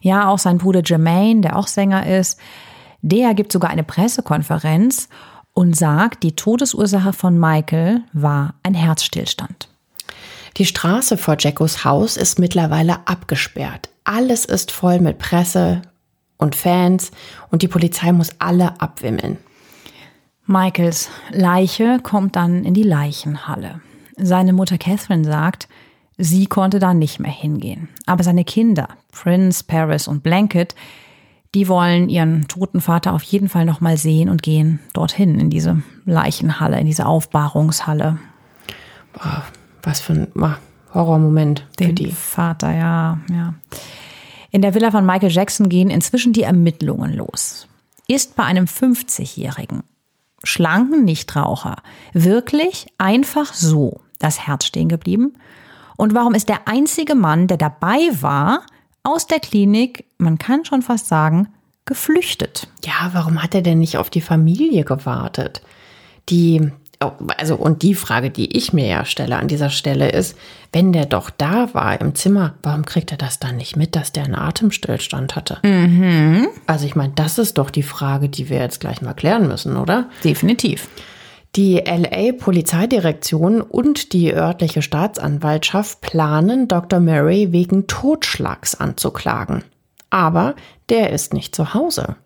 [0.00, 2.38] Ja, auch sein Bruder Jermaine, der auch Sänger ist,
[3.02, 5.08] der gibt sogar eine Pressekonferenz
[5.52, 9.68] und sagt, die Todesursache von Michael war ein Herzstillstand.
[10.58, 13.88] Die Straße vor Jackos Haus ist mittlerweile abgesperrt.
[14.04, 15.82] Alles ist voll mit Presse
[16.38, 17.10] und Fans
[17.50, 19.38] und die Polizei muss alle abwimmeln.
[20.46, 23.80] Michaels Leiche kommt dann in die Leichenhalle.
[24.16, 25.68] Seine Mutter Catherine sagt,
[26.18, 27.88] sie konnte da nicht mehr hingehen.
[28.06, 30.74] Aber seine Kinder, Prince, Paris und Blanket,
[31.54, 35.50] die wollen ihren toten Vater auf jeden Fall noch mal sehen und gehen dorthin in
[35.50, 38.18] diese Leichenhalle, in diese Aufbahrungshalle.
[39.12, 39.44] Boah,
[39.82, 40.28] was für ein
[40.92, 42.10] Horrormoment Den für die.
[42.10, 43.54] Vater, ja, ja.
[44.50, 47.66] In der Villa von Michael Jackson gehen inzwischen die Ermittlungen los.
[48.06, 49.82] Ist bei einem 50-Jährigen
[50.44, 51.76] schlanken Nichtraucher
[52.12, 55.34] wirklich einfach so das Herz stehen geblieben?
[55.96, 58.62] Und warum ist der einzige Mann, der dabei war,
[59.02, 61.48] aus der Klinik, man kann schon fast sagen,
[61.84, 62.68] geflüchtet?
[62.84, 65.62] Ja, warum hat er denn nicht auf die Familie gewartet?
[66.30, 70.36] Die, also, und die Frage, die ich mir ja stelle an dieser Stelle ist,
[70.72, 74.12] wenn der doch da war im Zimmer, warum kriegt er das dann nicht mit, dass
[74.12, 75.58] der einen Atemstillstand hatte?
[76.66, 79.76] Also, ich meine, das ist doch die Frage, die wir jetzt gleich mal klären müssen,
[79.76, 80.08] oder?
[80.22, 80.88] Definitiv.
[81.56, 86.98] Die LA-Polizeidirektion und die örtliche Staatsanwaltschaft planen, Dr.
[86.98, 89.62] Murray wegen Totschlags anzuklagen.
[90.10, 90.56] Aber
[90.88, 92.16] der ist nicht zu Hause.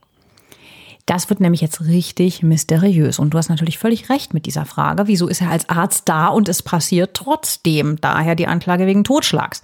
[1.09, 3.19] Das wird nämlich jetzt richtig mysteriös.
[3.19, 5.07] Und du hast natürlich völlig recht mit dieser Frage.
[5.07, 7.97] Wieso ist er als Arzt da und es passiert trotzdem?
[7.99, 9.63] Daher die Anklage wegen Totschlags.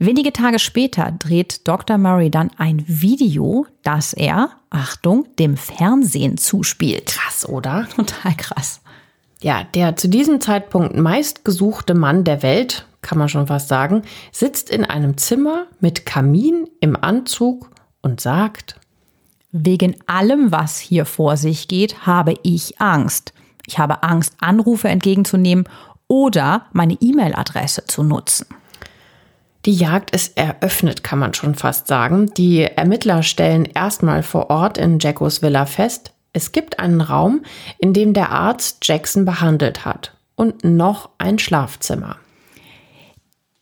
[0.00, 1.96] Wenige Tage später dreht Dr.
[1.96, 7.06] Murray dann ein Video, das er, Achtung, dem Fernsehen zuspielt.
[7.06, 7.86] Krass, oder?
[7.94, 8.80] Total krass.
[9.40, 14.70] Ja, der zu diesem Zeitpunkt meistgesuchte Mann der Welt, kann man schon fast sagen, sitzt
[14.70, 17.70] in einem Zimmer mit Kamin im Anzug
[18.02, 18.80] und sagt,
[19.56, 23.32] Wegen allem, was hier vor sich geht, habe ich Angst.
[23.68, 25.68] Ich habe Angst, Anrufe entgegenzunehmen
[26.08, 28.46] oder meine E-Mail-Adresse zu nutzen.
[29.64, 32.34] Die Jagd ist eröffnet, kann man schon fast sagen.
[32.36, 37.44] Die Ermittler stellen erstmal vor Ort in Jackos Villa fest, es gibt einen Raum,
[37.78, 42.16] in dem der Arzt Jackson behandelt hat und noch ein Schlafzimmer.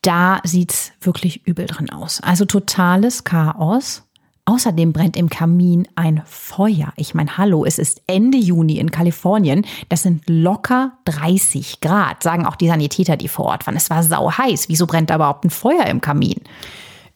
[0.01, 2.23] Da sieht's wirklich übel drin aus.
[2.23, 4.05] Also totales Chaos.
[4.45, 6.93] Außerdem brennt im Kamin ein Feuer.
[6.97, 9.65] Ich meine, hallo, es ist Ende Juni in Kalifornien.
[9.89, 13.77] Das sind locker 30 Grad, sagen auch die Sanitäter, die vor Ort waren.
[13.77, 14.69] Es war sau heiß.
[14.69, 16.41] Wieso brennt da überhaupt ein Feuer im Kamin?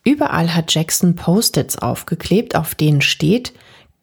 [0.04, 3.52] Überall hat Jackson Post-its aufgeklebt, auf denen steht,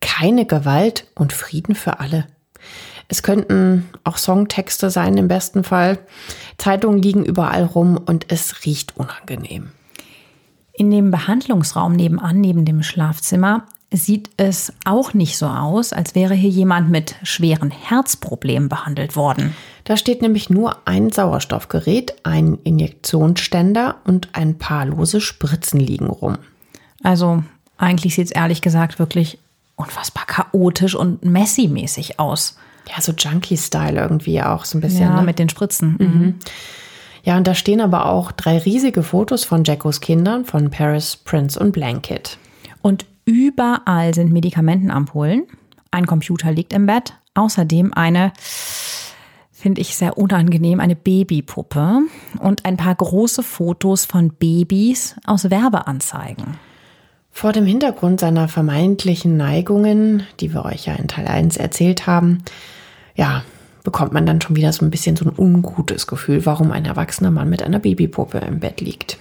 [0.02, 2.28] keine Gewalt und Frieden für alle.
[3.08, 6.00] Es könnten auch Songtexte sein im besten Fall.
[6.58, 9.72] Zeitungen liegen überall rum und es riecht unangenehm.
[10.74, 16.34] In dem Behandlungsraum nebenan, neben dem Schlafzimmer, sieht es auch nicht so aus, als wäre
[16.34, 19.56] hier jemand mit schweren Herzproblemen behandelt worden.
[19.84, 26.38] Da steht nämlich nur ein Sauerstoffgerät, ein Injektionsständer und ein paar lose Spritzen liegen rum.
[27.04, 27.44] Also
[27.78, 29.38] eigentlich sieht es ehrlich gesagt wirklich
[29.76, 32.58] unfassbar chaotisch und Messi-mäßig aus.
[32.90, 35.04] Ja, so Junkie-Style irgendwie auch so ein bisschen.
[35.04, 35.24] Ja, ne?
[35.24, 35.96] mit den Spritzen.
[36.00, 36.36] Mhm.
[37.24, 41.58] Ja, und da stehen aber auch drei riesige Fotos von Jackos Kindern, von Paris, Prince
[41.58, 42.38] und Blanket.
[42.82, 45.44] Und überall sind Medikamentenampullen.
[45.90, 47.14] Ein Computer liegt im Bett.
[47.34, 48.34] Außerdem eine,
[49.52, 52.02] finde ich sehr unangenehm, eine Babypuppe
[52.40, 56.58] und ein paar große Fotos von Babys aus Werbeanzeigen.
[57.32, 62.44] Vor dem Hintergrund seiner vermeintlichen Neigungen, die wir euch ja in Teil 1 erzählt haben,
[63.16, 63.44] ja,
[63.84, 67.32] bekommt man dann schon wieder so ein bisschen so ein ungutes Gefühl, warum ein erwachsener
[67.32, 69.17] Mann mit einer Babypuppe im Bett liegt.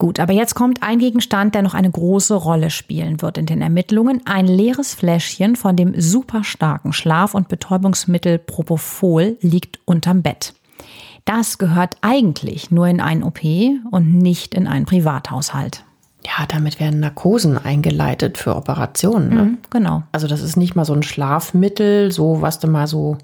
[0.00, 3.60] Gut, aber jetzt kommt ein Gegenstand, der noch eine große Rolle spielen wird in den
[3.60, 4.22] Ermittlungen.
[4.24, 10.54] Ein leeres Fläschchen von dem super starken Schlaf- und Betäubungsmittel Propofol liegt unterm Bett.
[11.26, 13.40] Das gehört eigentlich nur in einen OP
[13.90, 15.84] und nicht in einen Privathaushalt.
[16.24, 19.28] Ja, damit werden Narkosen eingeleitet für Operationen.
[19.28, 19.42] Ne?
[19.42, 20.02] Mhm, genau.
[20.12, 23.18] Also das ist nicht mal so ein Schlafmittel, so was du mal so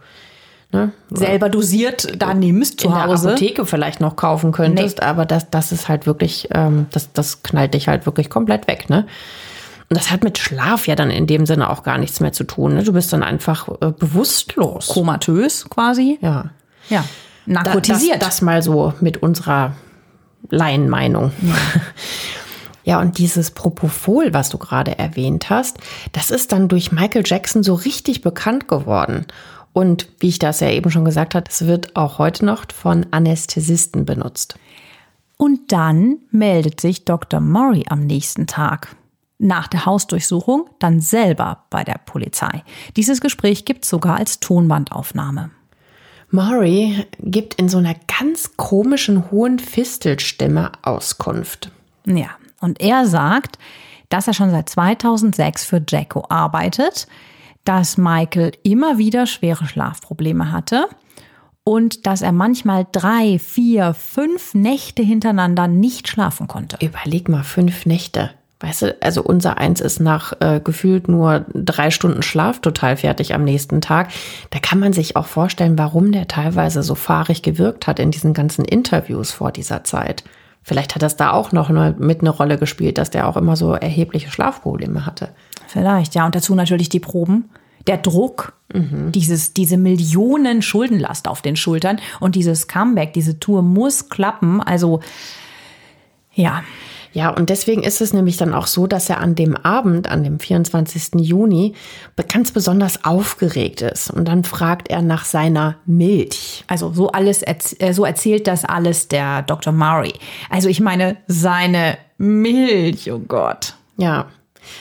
[0.73, 3.31] ne, Selber dosiert da nimmst zu in der Hause.
[3.31, 7.75] Apotheke vielleicht noch kaufen könntest, aber das, das ist halt wirklich, ähm, das, das knallt
[7.75, 9.07] dich halt wirklich komplett weg, ne?
[9.89, 12.43] Und das hat mit Schlaf ja dann in dem Sinne auch gar nichts mehr zu
[12.43, 12.75] tun.
[12.75, 12.83] Ne?
[12.83, 14.89] Du bist dann einfach äh, bewusstlos.
[14.89, 16.19] Komatös quasi.
[16.21, 16.47] Ja.
[16.89, 17.05] Ja.
[17.47, 18.21] Da- Narkotisiert.
[18.21, 19.75] Das, das mal so mit unserer
[20.51, 21.31] Laienmeinung.
[22.85, 25.79] Ja, und dieses Propofol, was du gerade erwähnt hast,
[26.13, 29.27] das ist dann durch Michael Jackson so richtig bekannt geworden.
[29.77, 33.05] Und wie ich das ja eben schon gesagt habe, es wird auch heute noch von
[33.11, 34.59] Anästhesisten benutzt.
[35.37, 37.41] Und dann meldet sich Dr.
[37.41, 38.97] Murray am nächsten Tag.
[39.37, 42.63] Nach der Hausdurchsuchung dann selber bei der Polizei.
[42.97, 45.51] Dieses Gespräch gibt es sogar als Tonbandaufnahme.
[46.31, 51.71] Maury gibt in so einer ganz komischen hohen Fistelstimme Auskunft.
[52.07, 52.31] Ja,
[52.63, 53.59] und er sagt,
[54.09, 57.07] dass er schon seit 2006 für Jacko arbeitet,
[57.67, 60.87] dass Michael immer wieder schwere Schlafprobleme hatte
[61.65, 66.79] und dass er manchmal drei, vier, fünf Nächte hintereinander nicht schlafen konnte.
[66.81, 68.31] Überleg mal, fünf Nächte.
[68.61, 73.35] Weißt du, also unser Eins ist nach äh, gefühlt nur drei Stunden Schlaf total fertig
[73.35, 74.09] am nächsten Tag.
[74.51, 78.33] Da kann man sich auch vorstellen, warum der teilweise so fahrig gewirkt hat in diesen
[78.33, 80.25] ganzen Interviews vor dieser Zeit.
[80.67, 83.55] Vielleicht hat das da auch noch eine, mit eine Rolle gespielt, dass der auch immer
[83.55, 85.29] so erhebliche Schlafprobleme hatte.
[85.69, 86.27] Vielleicht, ja.
[86.27, 87.51] Und dazu natürlich die Proben.
[87.87, 94.09] Der Druck, dieses, diese Millionen Schuldenlast auf den Schultern und dieses Comeback, diese Tour muss
[94.09, 94.61] klappen.
[94.61, 94.99] Also,
[96.35, 96.65] ja,
[97.17, 100.23] Ja, und deswegen ist es nämlich dann auch so, dass er an dem Abend, an
[100.23, 101.15] dem 24.
[101.19, 101.73] Juni,
[102.29, 104.11] ganz besonders aufgeregt ist.
[104.11, 106.63] Und dann fragt er nach seiner Milch.
[106.67, 109.73] also so alles, äh, so erzählt das alles der Dr.
[109.73, 110.13] Murray.
[110.51, 113.77] Also ich meine, seine Milch, oh Gott.
[113.97, 114.27] Ja.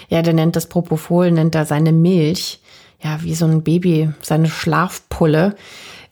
[0.09, 2.59] Ja, der nennt das Propofol, nennt er seine Milch.
[3.01, 5.55] Ja, wie so ein Baby, seine Schlafpulle.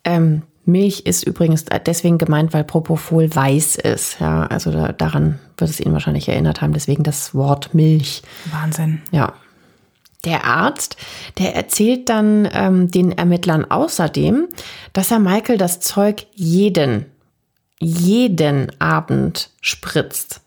[0.05, 4.19] Ähm, Milch ist übrigens deswegen gemeint, weil Propofol weiß ist.
[4.19, 6.73] Ja, also da, daran wird es ihn wahrscheinlich erinnert haben.
[6.73, 8.21] Deswegen das Wort Milch.
[8.51, 9.01] Wahnsinn.
[9.11, 9.33] Ja.
[10.25, 10.95] Der Arzt,
[11.37, 14.47] der erzählt dann ähm, den Ermittlern außerdem,
[14.93, 17.07] dass er Michael das Zeug jeden,
[17.79, 20.39] jeden Abend spritzt.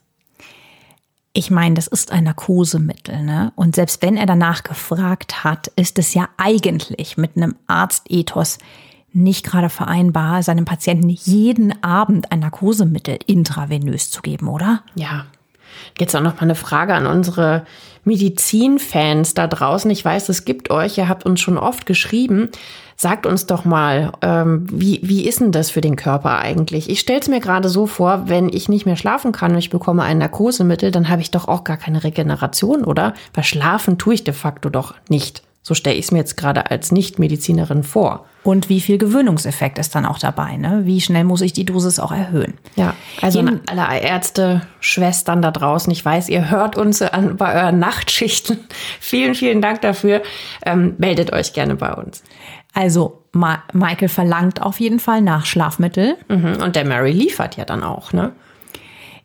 [1.35, 3.53] Ich meine, das ist ein Narkosemittel, ne?
[3.57, 8.57] Und selbst wenn er danach gefragt hat, ist es ja eigentlich mit einem Arztethos
[9.17, 14.83] nicht gerade vereinbar, seinem Patienten jeden Abend ein Narkosemittel intravenös zu geben, oder?
[14.95, 15.27] Ja.
[15.99, 17.65] Jetzt auch noch mal eine Frage an unsere
[18.05, 19.91] Medizinfans da draußen.
[19.91, 22.51] Ich weiß, es gibt euch, ihr habt uns schon oft geschrieben.
[22.95, 26.89] Sagt uns doch mal, ähm, wie, wie ist denn das für den Körper eigentlich?
[26.89, 29.71] Ich stelle es mir gerade so vor, wenn ich nicht mehr schlafen kann und ich
[29.71, 33.13] bekomme ein Narkosemittel, dann habe ich doch auch gar keine Regeneration, oder?
[33.35, 35.43] Weil schlafen tue ich de facto doch nicht.
[35.67, 38.27] So stelle ich es mir jetzt gerade als Nichtmedizinerin vor.
[38.45, 40.83] Und wie viel Gewöhnungseffekt ist dann auch dabei, ne?
[40.85, 42.55] Wie schnell muss ich die Dosis auch erhöhen?
[42.77, 47.37] Ja, also Jeden- an alle Ärzte, Schwestern da draußen, ich weiß, ihr hört uns an,
[47.37, 48.61] bei euren Nachtschichten.
[49.01, 50.23] vielen, vielen Dank dafür.
[50.65, 52.23] Ähm, meldet euch gerne bei uns.
[52.73, 56.15] Also, Ma Michael verlangt auf jeden Fall nach Schlafmittel.
[56.29, 56.63] Mhm.
[56.63, 58.31] Und der Mary liefert ja dann auch, ne?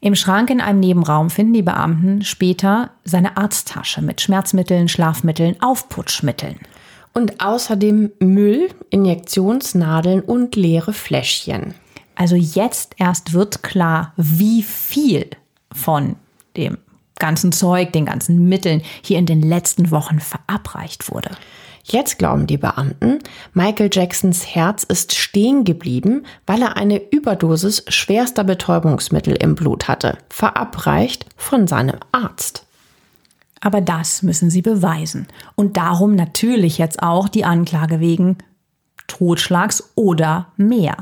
[0.03, 6.57] Im Schrank in einem Nebenraum finden die Beamten später seine Arzttasche mit Schmerzmitteln, Schlafmitteln, Aufputschmitteln.
[7.13, 11.75] Und außerdem Müll, Injektionsnadeln und leere Fläschchen.
[12.15, 15.29] Also jetzt erst wird klar, wie viel
[15.71, 16.15] von
[16.57, 16.79] dem
[17.19, 21.29] ganzen Zeug, den ganzen Mitteln hier in den letzten Wochen verabreicht wurde.
[21.83, 23.19] Jetzt glauben die Beamten,
[23.53, 30.17] Michael Jacksons Herz ist stehen geblieben, weil er eine Überdosis schwerster Betäubungsmittel im Blut hatte,
[30.29, 32.65] verabreicht von seinem Arzt.
[33.61, 35.27] Aber das müssen sie beweisen.
[35.55, 38.37] Und darum natürlich jetzt auch die Anklage wegen
[39.07, 40.97] Totschlags oder mehr.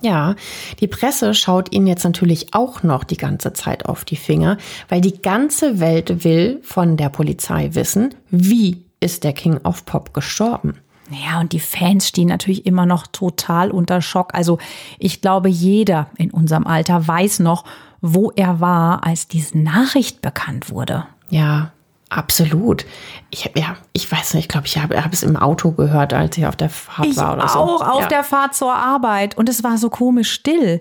[0.00, 0.34] Ja,
[0.80, 5.00] die Presse schaut ihnen jetzt natürlich auch noch die ganze Zeit auf die Finger, weil
[5.00, 10.78] die ganze Welt will von der Polizei wissen, wie ist der King of Pop gestorben.
[11.10, 14.34] Ja, und die Fans stehen natürlich immer noch total unter Schock.
[14.34, 14.58] Also
[14.98, 17.64] ich glaube, jeder in unserem Alter weiß noch,
[18.00, 21.04] wo er war, als diese Nachricht bekannt wurde.
[21.28, 21.72] Ja,
[22.08, 22.86] absolut.
[23.30, 26.38] Ich, ja, ich weiß nicht, ich glaube, ich habe hab es im Auto gehört, als
[26.38, 27.58] ich auf der Fahrt Ich war oder so.
[27.58, 28.08] auch auf ja.
[28.08, 30.80] der Fahrt zur Arbeit und es war so komisch still.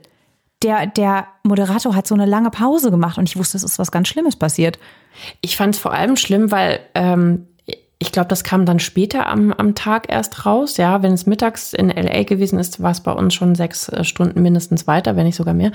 [0.63, 3.91] der, der Moderator hat so eine lange Pause gemacht und ich wusste, es ist was
[3.91, 4.77] ganz Schlimmes passiert.
[5.41, 7.47] Ich fand es vor allem schlimm, weil ähm,
[8.01, 10.77] ich glaube, das kam dann später am, am Tag erst raus.
[10.77, 14.03] Ja, wenn es mittags in LA gewesen ist, war es bei uns schon sechs äh,
[14.03, 15.71] Stunden mindestens weiter, wenn nicht sogar mehr.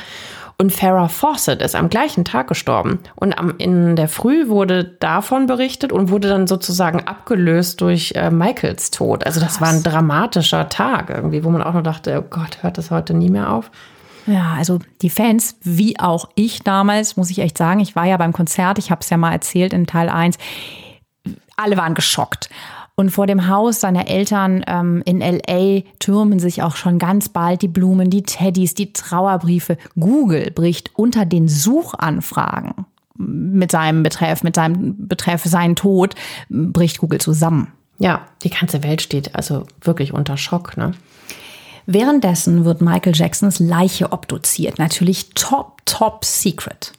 [0.58, 2.98] Und Farrah Fawcett ist am gleichen Tag gestorben.
[3.14, 8.32] Und am, in der Früh wurde davon berichtet und wurde dann sozusagen abgelöst durch äh,
[8.32, 9.24] Michaels Tod.
[9.24, 12.76] Also das war ein dramatischer Tag irgendwie, wo man auch nur dachte, oh Gott, hört
[12.76, 13.70] das heute nie mehr auf.
[14.26, 18.16] Ja, also die Fans, wie auch ich damals, muss ich echt sagen, ich war ja
[18.16, 20.38] beim Konzert, ich habe es ja mal erzählt in Teil 1,
[21.56, 22.48] alle waren geschockt.
[22.98, 27.60] Und vor dem Haus seiner Eltern ähm, in LA türmen sich auch schon ganz bald
[27.60, 29.76] die Blumen, die Teddys, die Trauerbriefe.
[30.00, 32.86] Google bricht unter den Suchanfragen
[33.18, 36.14] mit seinem Betreff, mit seinem Betreff sein Tod,
[36.48, 37.72] bricht Google zusammen.
[37.98, 40.92] Ja, die ganze Welt steht also wirklich unter Schock, ne?
[41.86, 44.78] Währenddessen wird Michael Jacksons Leiche obduziert.
[44.78, 46.92] Natürlich top, top secret.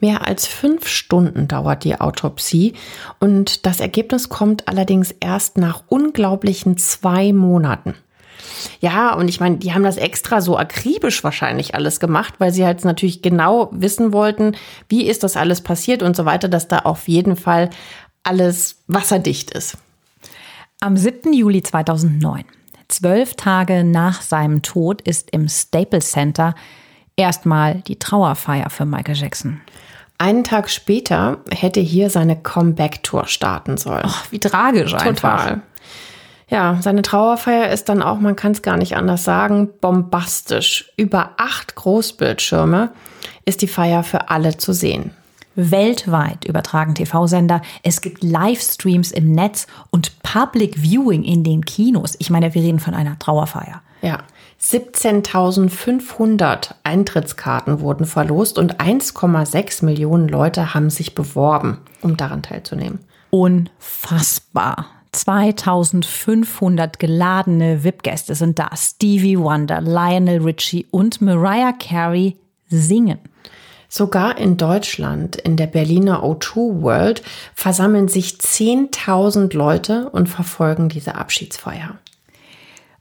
[0.00, 2.74] Mehr als fünf Stunden dauert die Autopsie
[3.18, 7.94] und das Ergebnis kommt allerdings erst nach unglaublichen zwei Monaten.
[8.80, 12.64] Ja, und ich meine, die haben das extra so akribisch wahrscheinlich alles gemacht, weil sie
[12.64, 14.56] halt natürlich genau wissen wollten,
[14.88, 17.70] wie ist das alles passiert und so weiter, dass da auf jeden Fall
[18.22, 19.78] alles wasserdicht ist.
[20.80, 21.32] Am 7.
[21.32, 22.44] Juli 2009,
[22.88, 26.54] zwölf Tage nach seinem Tod, ist im Staples Center
[27.16, 29.60] erstmal die Trauerfeier für Michael Jackson.
[30.18, 34.04] Einen Tag später hätte hier seine Comeback-Tour starten sollen.
[34.04, 35.08] Ach, wie tragisch Total.
[35.08, 35.56] einfach.
[36.48, 40.92] Ja, seine Trauerfeier ist dann auch, man kann es gar nicht anders sagen, bombastisch.
[40.96, 42.92] Über acht Großbildschirme
[43.44, 45.10] ist die Feier für alle zu sehen.
[45.56, 47.62] Weltweit übertragen TV-Sender.
[47.82, 52.14] Es gibt Livestreams im Netz und Public Viewing in den Kinos.
[52.18, 53.82] Ich meine, wir reden von einer Trauerfeier.
[54.02, 54.18] Ja.
[54.60, 62.98] 17.500 Eintrittskarten wurden verlost und 1,6 Millionen Leute haben sich beworben, um daran teilzunehmen.
[63.30, 64.86] Unfassbar.
[65.12, 68.70] 2500 geladene VIP-Gäste sind da.
[68.76, 72.36] Stevie Wonder, Lionel Richie und Mariah Carey
[72.68, 73.20] singen.
[73.88, 77.22] Sogar in Deutschland, in der Berliner O2 World,
[77.54, 81.96] versammeln sich 10.000 Leute und verfolgen diese Abschiedsfeier.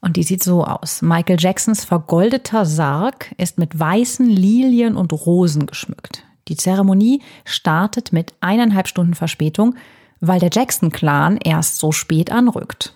[0.05, 1.01] Und die sieht so aus.
[1.01, 6.23] Michael Jacksons vergoldeter Sarg ist mit weißen Lilien und Rosen geschmückt.
[6.47, 9.73] Die Zeremonie startet mit eineinhalb Stunden Verspätung,
[10.19, 12.93] weil der Jackson-Clan erst so spät anrückt.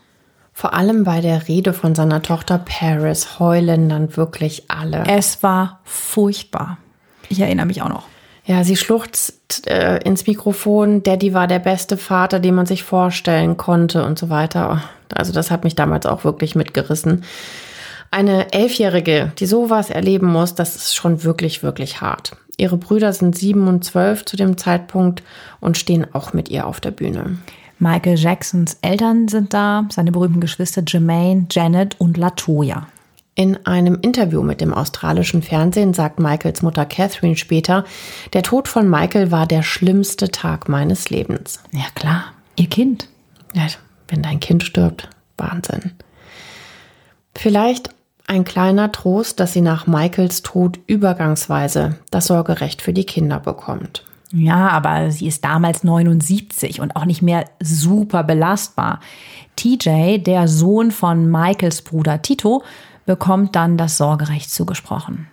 [0.53, 5.03] Vor allem bei der Rede von seiner Tochter Paris heulen dann wirklich alle.
[5.07, 6.77] Es war furchtbar.
[7.27, 8.03] Ich erinnere mich auch noch.
[8.45, 13.57] Ja, sie schluchzt äh, ins Mikrofon, Daddy war der beste Vater, den man sich vorstellen
[13.57, 14.83] konnte und so weiter.
[15.13, 17.23] Also das hat mich damals auch wirklich mitgerissen.
[18.11, 22.35] Eine Elfjährige, die sowas erleben muss, das ist schon wirklich, wirklich hart.
[22.57, 25.23] Ihre Brüder sind sieben und zwölf zu dem Zeitpunkt
[25.59, 27.37] und stehen auch mit ihr auf der Bühne.
[27.77, 32.87] Michael Jacksons Eltern sind da, seine berühmten Geschwister Jermaine, Janet und Latoya.
[33.35, 37.85] In einem Interview mit dem australischen Fernsehen sagt Michaels Mutter Catherine später,
[38.33, 41.61] der Tod von Michael war der schlimmste Tag meines Lebens.
[41.71, 42.25] Ja klar,
[42.57, 43.07] ihr Kind.
[43.53, 43.67] Ja,
[44.09, 45.91] wenn dein Kind stirbt, Wahnsinn.
[47.35, 47.89] Vielleicht
[48.27, 54.03] ein kleiner Trost, dass sie nach Michaels Tod übergangsweise das Sorgerecht für die Kinder bekommt.
[54.31, 58.99] Ja, aber sie ist damals 79 und auch nicht mehr super belastbar.
[59.55, 62.63] TJ, der Sohn von Michaels Bruder Tito,
[63.07, 65.27] bekommt dann das Sorgerecht zugesprochen.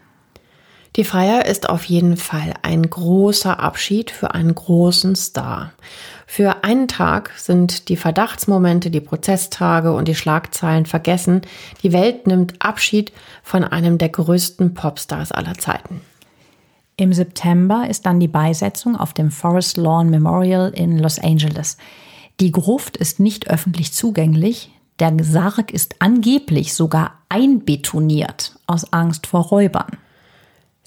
[0.96, 5.72] Die Feier ist auf jeden Fall ein großer Abschied für einen großen Star.
[6.26, 11.42] Für einen Tag sind die Verdachtsmomente, die Prozesstage und die Schlagzeilen vergessen.
[11.82, 16.00] Die Welt nimmt Abschied von einem der größten Popstars aller Zeiten.
[16.96, 21.76] Im September ist dann die Beisetzung auf dem Forest Lawn Memorial in Los Angeles.
[22.40, 29.42] Die Gruft ist nicht öffentlich zugänglich, der Sarg ist angeblich sogar einbetoniert aus Angst vor
[29.42, 29.98] Räubern.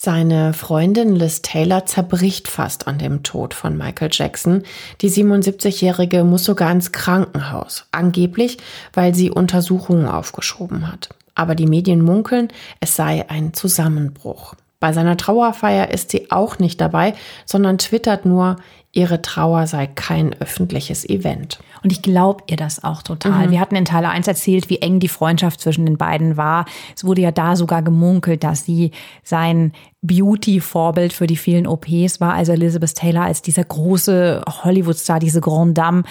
[0.01, 4.63] Seine Freundin Liz Taylor zerbricht fast an dem Tod von Michael Jackson.
[5.01, 8.59] Die 77-Jährige muss sogar ins Krankenhaus, angeblich,
[8.93, 11.09] weil sie Untersuchungen aufgeschoben hat.
[11.35, 12.47] Aber die Medien munkeln,
[12.79, 14.55] es sei ein Zusammenbruch.
[14.79, 17.13] Bei seiner Trauerfeier ist sie auch nicht dabei,
[17.45, 18.55] sondern twittert nur,
[18.91, 21.59] ihre Trauer sei kein öffentliches Event.
[21.83, 23.47] Und ich glaube ihr das auch total.
[23.47, 23.51] Mhm.
[23.51, 26.65] Wir hatten in Teil 1 erzählt, wie eng die Freundschaft zwischen den beiden war.
[26.95, 28.91] Es wurde ja da sogar gemunkelt, dass sie
[29.23, 35.41] sein Beauty-Vorbild für die vielen OPs war, also Elizabeth Taylor als dieser große Hollywood-Star, diese
[35.41, 36.03] Grande Dame.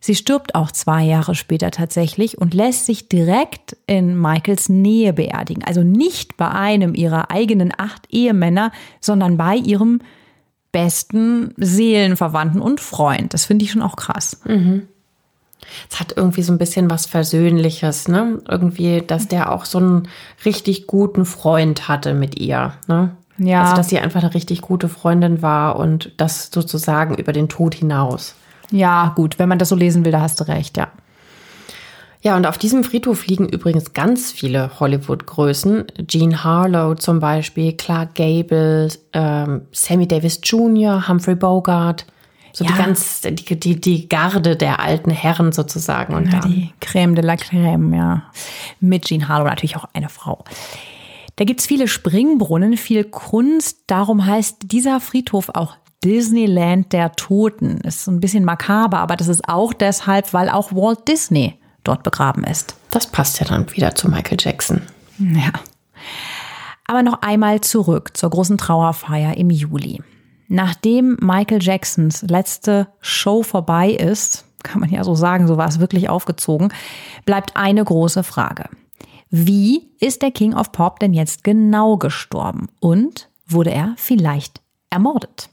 [0.00, 5.64] Sie stirbt auch zwei Jahre später tatsächlich und lässt sich direkt in Michaels Nähe beerdigen.
[5.64, 8.70] Also nicht bei einem ihrer eigenen acht Ehemänner,
[9.00, 10.00] sondern bei ihrem
[10.70, 13.34] besten Seelenverwandten und Freund.
[13.34, 14.40] Das finde ich schon auch krass.
[14.44, 14.88] Mhm.
[15.90, 18.40] Es hat irgendwie so ein bisschen was Versöhnliches, ne?
[18.48, 20.08] Irgendwie, dass der auch so einen
[20.44, 23.16] richtig guten Freund hatte mit ihr, ne?
[23.38, 23.62] Ja.
[23.62, 27.74] Also, dass sie einfach eine richtig gute Freundin war und das sozusagen über den Tod
[27.74, 28.34] hinaus.
[28.70, 30.88] Ja, gut, wenn man das so lesen will, da hast du recht, ja.
[32.20, 35.84] Ja, und auf diesem Friedhof liegen übrigens ganz viele Hollywood-Größen.
[36.08, 42.06] Jean Harlow zum Beispiel, Clark Gable, ähm, Sammy Davis Jr., Humphrey Bogart.
[42.58, 42.72] So ja.
[42.72, 46.12] die ganz, die, die, die Garde der alten Herren sozusagen.
[46.12, 48.24] Und ja, die Crème de la Crème, ja.
[48.80, 50.42] Mit Jean Harlow natürlich auch eine Frau.
[51.36, 53.82] Da gibt's viele Springbrunnen, viel Kunst.
[53.86, 57.76] Darum heißt dieser Friedhof auch Disneyland der Toten.
[57.82, 61.54] Ist so ein bisschen makaber, aber das ist auch deshalb, weil auch Walt Disney
[61.84, 62.74] dort begraben ist.
[62.90, 64.82] Das passt ja dann wieder zu Michael Jackson.
[65.20, 65.52] Ja.
[66.88, 70.02] Aber noch einmal zurück zur großen Trauerfeier im Juli.
[70.48, 75.78] Nachdem Michael Jacksons letzte Show vorbei ist, kann man ja so sagen, so war es
[75.78, 76.72] wirklich aufgezogen,
[77.24, 78.68] bleibt eine große Frage.
[79.30, 82.68] Wie ist der King of Pop denn jetzt genau gestorben?
[82.80, 85.50] Und wurde er vielleicht ermordet?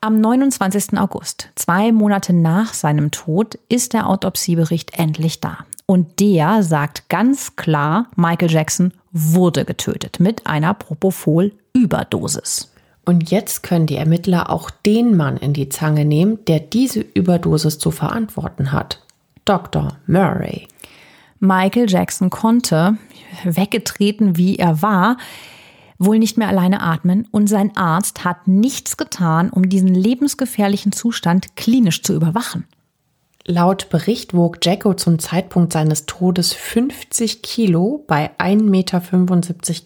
[0.00, 0.96] Am 29.
[0.98, 5.58] August, zwei Monate nach seinem Tod, ist der Autopsiebericht endlich da.
[5.86, 12.72] Und der sagt ganz klar, Michael Jackson wurde getötet mit einer Propofol-Überdosis.
[13.04, 17.78] Und jetzt können die Ermittler auch den Mann in die Zange nehmen, der diese Überdosis
[17.78, 19.02] zu verantworten hat.
[19.46, 19.96] Dr.
[20.06, 20.68] Murray.
[21.40, 22.98] Michael Jackson konnte,
[23.44, 25.16] weggetreten wie er war,
[25.98, 31.56] wohl nicht mehr alleine atmen und sein Arzt hat nichts getan, um diesen lebensgefährlichen Zustand
[31.56, 32.66] klinisch zu überwachen.
[33.50, 39.00] Laut Bericht wog Jacko zum Zeitpunkt seines Todes 50 Kilo bei 1,75 Meter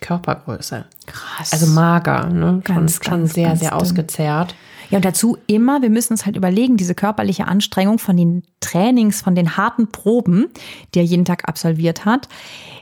[0.00, 0.84] Körpergröße.
[1.06, 1.52] Krass.
[1.52, 2.60] Also mager, ne?
[2.64, 4.56] Ganz, schon, ganz, sehr, ganz sehr ausgezehrt.
[4.90, 9.22] Ja, und dazu immer, wir müssen uns halt überlegen, diese körperliche Anstrengung von den Trainings,
[9.22, 10.48] von den harten Proben,
[10.92, 12.28] die er jeden Tag absolviert hat.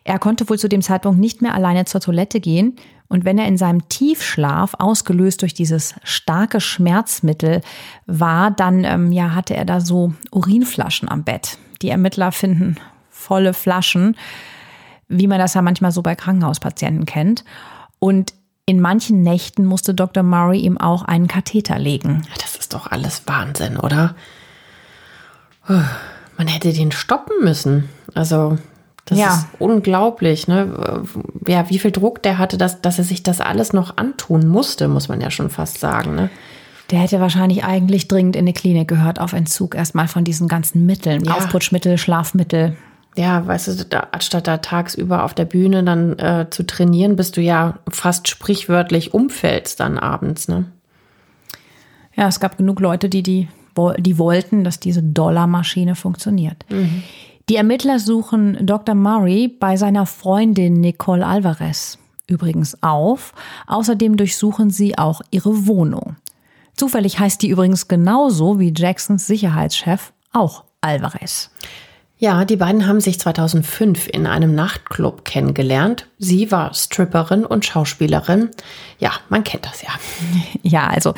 [0.04, 2.76] Er konnte wohl zu dem Zeitpunkt nicht mehr alleine zur Toilette gehen.
[3.10, 7.60] Und wenn er in seinem Tiefschlaf, ausgelöst durch dieses starke Schmerzmittel,
[8.06, 11.58] war, dann ähm, ja, hatte er da so Urinflaschen am Bett.
[11.82, 12.76] Die Ermittler finden
[13.10, 14.16] volle Flaschen,
[15.08, 17.44] wie man das ja manchmal so bei Krankenhauspatienten kennt.
[17.98, 18.32] Und
[18.64, 20.22] in manchen Nächten musste Dr.
[20.22, 22.22] Murray ihm auch einen Katheter legen.
[22.40, 24.14] Das ist doch alles Wahnsinn, oder?
[25.66, 27.88] Man hätte den stoppen müssen.
[28.14, 28.56] Also,
[29.10, 29.28] das ja.
[29.28, 31.04] ist unglaublich, ne?
[31.46, 34.88] Ja, wie viel Druck der hatte, dass, dass er sich das alles noch antun musste,
[34.88, 36.30] muss man ja schon fast sagen, ne?
[36.90, 40.86] Der hätte wahrscheinlich eigentlich dringend in die Klinik gehört, auf Entzug erstmal von diesen ganzen
[40.86, 41.24] Mitteln.
[41.24, 41.34] Ja.
[41.34, 42.76] Aufputschmittel, Schlafmittel
[43.16, 47.36] ja, weißt du, da, anstatt da tagsüber auf der Bühne dann äh, zu trainieren, bist
[47.36, 50.66] du ja fast sprichwörtlich umfällst dann abends, ne?
[52.16, 53.48] Ja, es gab genug Leute, die, die,
[53.98, 56.64] die wollten, dass diese Dollarmaschine funktioniert.
[56.68, 57.02] Mhm.
[57.50, 58.94] Die Ermittler suchen Dr.
[58.94, 61.98] Murray bei seiner Freundin Nicole Alvarez
[62.28, 63.34] übrigens auf.
[63.66, 66.14] Außerdem durchsuchen sie auch ihre Wohnung.
[66.76, 71.50] Zufällig heißt die übrigens genauso wie Jacksons Sicherheitschef auch Alvarez.
[72.18, 76.06] Ja, die beiden haben sich 2005 in einem Nachtclub kennengelernt.
[76.20, 78.50] Sie war Stripperin und Schauspielerin.
[79.00, 79.90] Ja, man kennt das ja.
[80.62, 81.14] Ja, also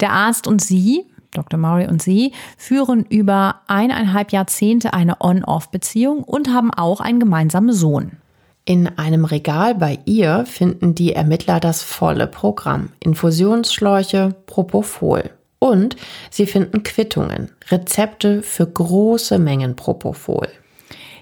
[0.00, 1.04] der Arzt und sie,
[1.34, 1.58] Dr.
[1.58, 8.12] Murray und sie, führen über eineinhalb Jahrzehnte eine On-Off-Beziehung und haben auch einen gemeinsamen Sohn.
[8.64, 12.88] In einem Regal bei ihr finden die Ermittler das volle Programm.
[13.00, 15.30] Infusionsschläuche, Propofol.
[15.58, 15.96] Und
[16.30, 20.48] sie finden Quittungen, Rezepte für große Mengen Propofol.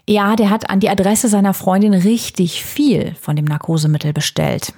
[0.09, 4.73] Ja, der hat an die Adresse seiner Freundin richtig viel von dem Narkosemittel bestellt.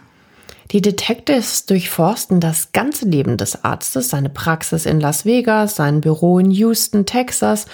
[0.71, 6.39] Die Detectives durchforsten das ganze Leben des Arztes, seine Praxis in Las Vegas, sein Büro
[6.39, 7.67] in Houston, Texas.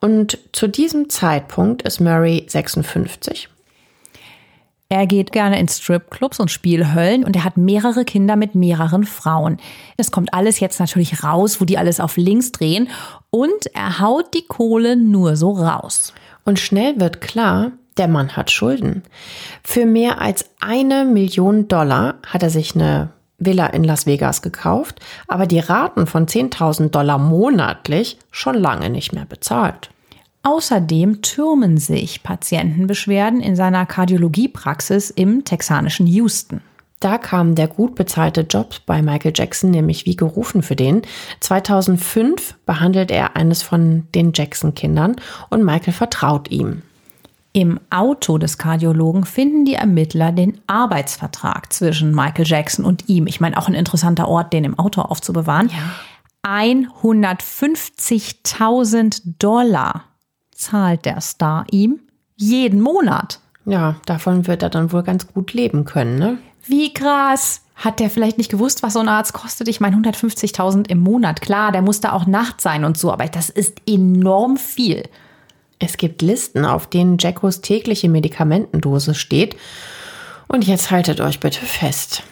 [0.00, 3.48] Und zu diesem Zeitpunkt ist Murray 56
[4.94, 9.58] er geht gerne in Stripclubs und Spielhöllen und er hat mehrere Kinder mit mehreren Frauen.
[9.96, 12.88] Es kommt alles jetzt natürlich raus, wo die alles auf links drehen
[13.30, 16.12] und er haut die Kohle nur so raus.
[16.44, 19.02] Und schnell wird klar, der Mann hat Schulden.
[19.62, 25.00] Für mehr als eine Million Dollar hat er sich eine Villa in Las Vegas gekauft,
[25.28, 29.90] aber die Raten von 10.000 Dollar monatlich schon lange nicht mehr bezahlt.
[30.42, 36.60] Außerdem türmen sich Patientenbeschwerden in seiner Kardiologiepraxis im texanischen Houston.
[37.00, 41.02] Da kam der gut bezahlte Job bei Michael Jackson nämlich wie gerufen für den.
[41.40, 45.16] 2005 behandelt er eines von den Jackson-Kindern
[45.50, 46.82] und Michael vertraut ihm.
[47.56, 53.28] Im Auto des Kardiologen finden die Ermittler den Arbeitsvertrag zwischen Michael Jackson und ihm.
[53.28, 55.68] Ich meine, auch ein interessanter Ort, den im Auto aufzubewahren.
[55.68, 55.76] Ja.
[56.44, 60.02] 150.000 Dollar
[60.50, 62.00] zahlt der Star ihm
[62.34, 63.38] jeden Monat.
[63.66, 66.38] Ja, davon wird er dann wohl ganz gut leben können, ne?
[66.66, 67.60] Wie krass.
[67.76, 69.68] Hat der vielleicht nicht gewusst, was so ein Arzt kostet?
[69.68, 71.40] Ich meine, 150.000 im Monat.
[71.40, 75.04] Klar, der muss da auch Nacht sein und so, aber das ist enorm viel.
[75.84, 79.54] Es gibt Listen, auf denen Jackos tägliche Medikamentendose steht.
[80.48, 82.22] Und jetzt haltet euch bitte fest.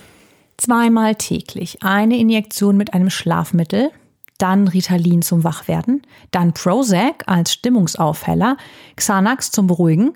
[0.57, 3.90] Zweimal täglich eine Injektion mit einem Schlafmittel,
[4.38, 6.00] dann Ritalin zum Wachwerden,
[6.30, 8.57] dann Prozac als Stimmungsaufheller,
[8.96, 10.14] Xanax zum Beruhigen.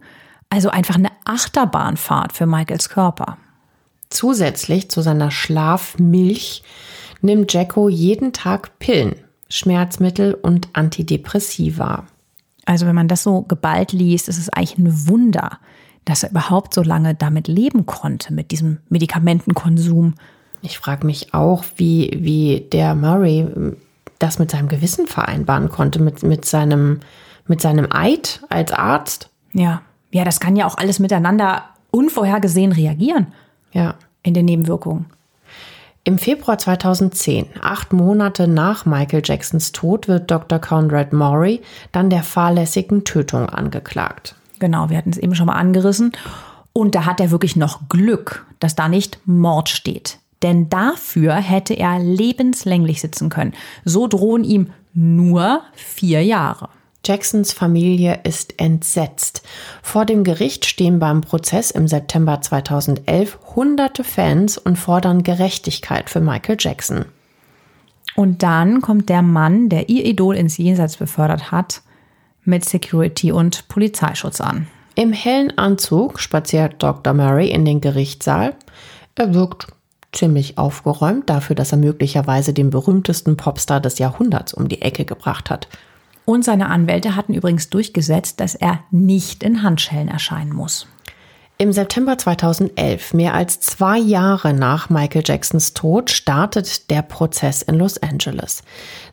[0.48, 3.36] Also einfach eine Achterbahnfahrt für Michaels Körper.
[4.08, 6.62] Zusätzlich zu seiner Schlafmilch
[7.20, 9.16] nimmt Jacko jeden Tag Pillen,
[9.50, 12.06] Schmerzmittel und Antidepressiva.
[12.66, 15.58] Also wenn man das so geballt liest, ist es eigentlich ein Wunder,
[16.04, 20.14] dass er überhaupt so lange damit leben konnte, mit diesem Medikamentenkonsum.
[20.62, 23.76] Ich frage mich auch, wie, wie der Murray ähm,
[24.18, 27.00] das mit seinem Gewissen vereinbaren konnte, mit, mit, seinem,
[27.46, 29.30] mit seinem Eid als Arzt.
[29.52, 33.28] Ja, ja, das kann ja auch alles miteinander unvorhergesehen reagieren.
[33.72, 33.94] Ja.
[34.22, 35.06] In den Nebenwirkungen.
[36.06, 40.60] Im Februar 2010, acht Monate nach Michael Jacksons Tod, wird Dr.
[40.60, 44.36] Conrad Maury dann der fahrlässigen Tötung angeklagt.
[44.60, 46.12] Genau, wir hatten es eben schon mal angerissen.
[46.72, 50.20] Und da hat er wirklich noch Glück, dass da nicht Mord steht.
[50.44, 53.54] Denn dafür hätte er lebenslänglich sitzen können.
[53.84, 56.68] So drohen ihm nur vier Jahre.
[57.06, 59.42] Jacksons Familie ist entsetzt.
[59.80, 66.20] Vor dem Gericht stehen beim Prozess im September 2011 hunderte Fans und fordern Gerechtigkeit für
[66.20, 67.04] Michael Jackson.
[68.16, 71.82] Und dann kommt der Mann, der ihr Idol ins Jenseits befördert hat,
[72.44, 74.66] mit Security und Polizeischutz an.
[74.96, 77.12] Im hellen Anzug spaziert Dr.
[77.12, 78.54] Murray in den Gerichtssaal.
[79.14, 79.68] Er wirkt
[80.12, 85.50] ziemlich aufgeräumt dafür, dass er möglicherweise den berühmtesten Popstar des Jahrhunderts um die Ecke gebracht
[85.50, 85.68] hat.
[86.26, 90.86] Und seine Anwälte hatten übrigens durchgesetzt, dass er nicht in Handschellen erscheinen muss.
[91.58, 97.76] Im September 2011, mehr als zwei Jahre nach Michael Jacksons Tod, startet der Prozess in
[97.76, 98.62] Los Angeles.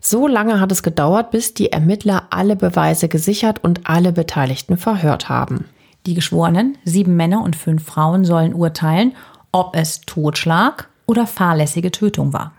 [0.01, 5.29] So lange hat es gedauert, bis die Ermittler alle Beweise gesichert und alle Beteiligten verhört
[5.29, 5.69] haben.
[6.05, 9.15] Die Geschworenen, sieben Männer und fünf Frauen, sollen urteilen,
[9.53, 12.51] ob es Totschlag oder fahrlässige Tötung war.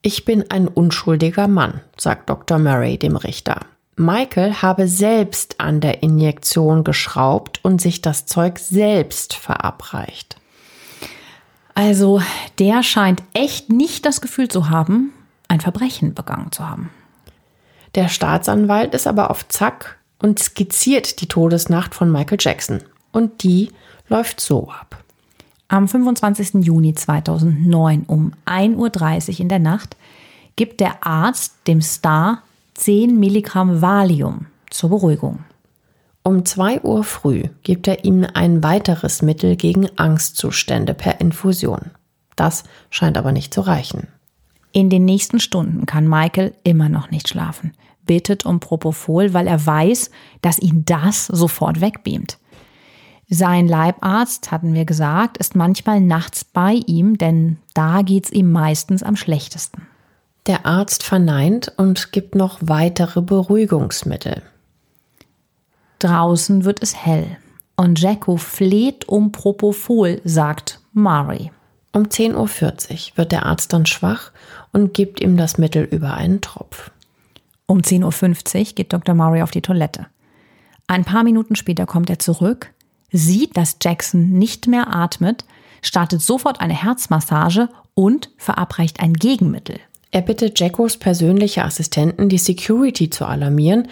[0.00, 2.58] Ich bin ein unschuldiger Mann, sagt Dr.
[2.58, 3.62] Murray dem Richter.
[3.98, 10.36] Michael habe selbst an der Injektion geschraubt und sich das Zeug selbst verabreicht.
[11.74, 12.20] Also
[12.58, 15.12] der scheint echt nicht das Gefühl zu haben,
[15.48, 16.90] ein Verbrechen begangen zu haben.
[17.94, 22.82] Der Staatsanwalt ist aber auf Zack und skizziert die Todesnacht von Michael Jackson.
[23.12, 23.70] Und die
[24.08, 25.02] läuft so ab.
[25.68, 26.64] Am 25.
[26.64, 29.96] Juni 2009 um 1.30 Uhr in der Nacht
[30.56, 32.42] gibt der Arzt dem Star
[32.78, 35.40] 10 Milligramm Valium zur Beruhigung.
[36.22, 41.90] Um 2 Uhr früh gibt er ihm ein weiteres Mittel gegen Angstzustände per Infusion.
[42.36, 44.06] Das scheint aber nicht zu reichen.
[44.70, 47.72] In den nächsten Stunden kann Michael immer noch nicht schlafen,
[48.06, 52.38] bittet um Propofol, weil er weiß, dass ihn das sofort wegbeamt.
[53.28, 59.02] Sein Leibarzt, hatten wir gesagt, ist manchmal nachts bei ihm, denn da geht's ihm meistens
[59.02, 59.87] am schlechtesten.
[60.48, 64.40] Der Arzt verneint und gibt noch weitere Beruhigungsmittel.
[65.98, 67.36] Draußen wird es hell
[67.76, 71.52] und Jacko fleht um Propofol, sagt Mari.
[71.92, 72.34] Um 10.40
[73.10, 74.30] Uhr wird der Arzt dann schwach
[74.72, 76.90] und gibt ihm das Mittel über einen Tropf.
[77.66, 79.14] Um 10.50 Uhr geht Dr.
[79.14, 80.06] Murray auf die Toilette.
[80.86, 82.72] Ein paar Minuten später kommt er zurück,
[83.12, 85.44] sieht, dass Jackson nicht mehr atmet,
[85.82, 89.78] startet sofort eine Herzmassage und verabreicht ein Gegenmittel.
[90.10, 93.88] Er bittet Jackos persönliche Assistenten, die Security zu alarmieren,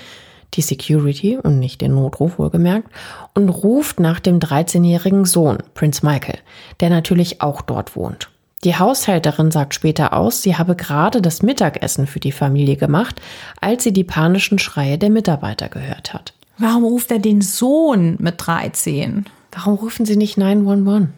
[0.54, 2.88] die Security und nicht den Notruf wohlgemerkt,
[3.34, 6.38] und ruft nach dem 13-jährigen Sohn, Prince Michael,
[6.80, 8.30] der natürlich auch dort wohnt.
[8.64, 13.20] Die Haushälterin sagt später aus, sie habe gerade das Mittagessen für die Familie gemacht,
[13.60, 16.32] als sie die panischen Schreie der Mitarbeiter gehört hat.
[16.58, 19.26] Warum ruft er den Sohn mit 13?
[19.52, 21.08] Warum rufen sie nicht 911?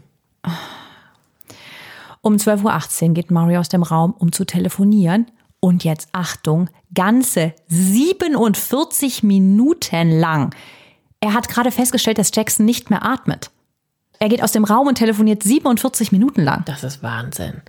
[2.29, 5.31] Um 12.18 Uhr geht Mario aus dem Raum, um zu telefonieren.
[5.61, 10.55] Und jetzt Achtung, ganze 47 Minuten lang.
[11.21, 13.51] Er hat gerade festgestellt, dass Jackson nicht mehr atmet.
[14.19, 16.67] Er geht aus dem Raum und telefoniert 47 Minuten lang.
[16.67, 17.63] Das ist Wahnsinn.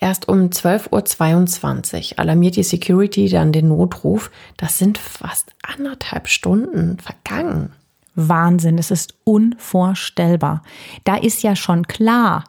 [0.00, 4.30] Erst um 12.22 Uhr alarmiert die Security dann den Notruf.
[4.58, 7.72] Das sind fast anderthalb Stunden vergangen.
[8.16, 10.62] Wahnsinn, es ist unvorstellbar.
[11.04, 12.44] Da ist ja schon klar,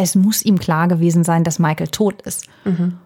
[0.00, 2.46] es muss ihm klar gewesen sein, dass Michael tot ist.
[2.64, 2.96] Mhm.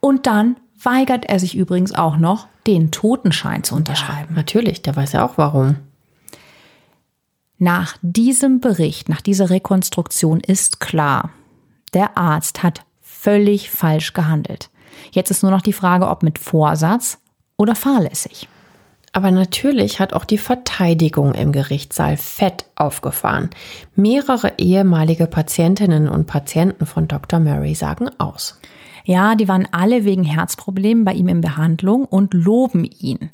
[0.00, 4.30] Und dann weigert er sich übrigens auch noch, den Totenschein zu unterschreiben.
[4.30, 5.76] Ja, natürlich, der weiß ja auch warum.
[7.58, 11.30] Nach diesem Bericht, nach dieser Rekonstruktion ist klar,
[11.94, 14.70] der Arzt hat völlig falsch gehandelt.
[15.12, 17.18] Jetzt ist nur noch die Frage, ob mit Vorsatz
[17.56, 18.48] oder fahrlässig.
[19.12, 23.50] Aber natürlich hat auch die Verteidigung im Gerichtssaal fett aufgefahren.
[23.94, 27.38] Mehrere ehemalige Patientinnen und Patienten von Dr.
[27.38, 28.58] Murray sagen aus.
[29.04, 33.30] Ja, die waren alle wegen Herzproblemen bei ihm in Behandlung und loben ihn.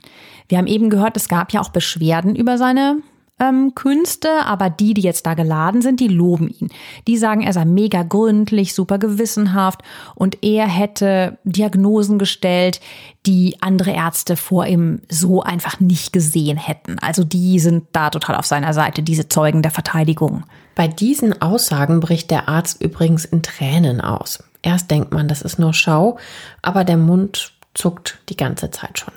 [0.49, 2.97] Wir haben eben gehört, es gab ja auch Beschwerden über seine
[3.41, 6.71] ähm, Künste, aber die, die jetzt da geladen sind, die loben ihn.
[7.07, 9.83] Die sagen, er sei mega gründlich, super gewissenhaft
[10.15, 12.81] und er hätte Diagnosen gestellt,
[13.27, 16.99] die andere Ärzte vor ihm so einfach nicht gesehen hätten.
[16.99, 20.45] Also die sind da total auf seiner Seite, diese Zeugen der Verteidigung.
[20.75, 24.43] Bei diesen Aussagen bricht der Arzt übrigens in Tränen aus.
[24.63, 26.19] Erst denkt man, das ist nur Schau,
[26.63, 29.15] aber der Mund zuckt die ganze Zeit schon.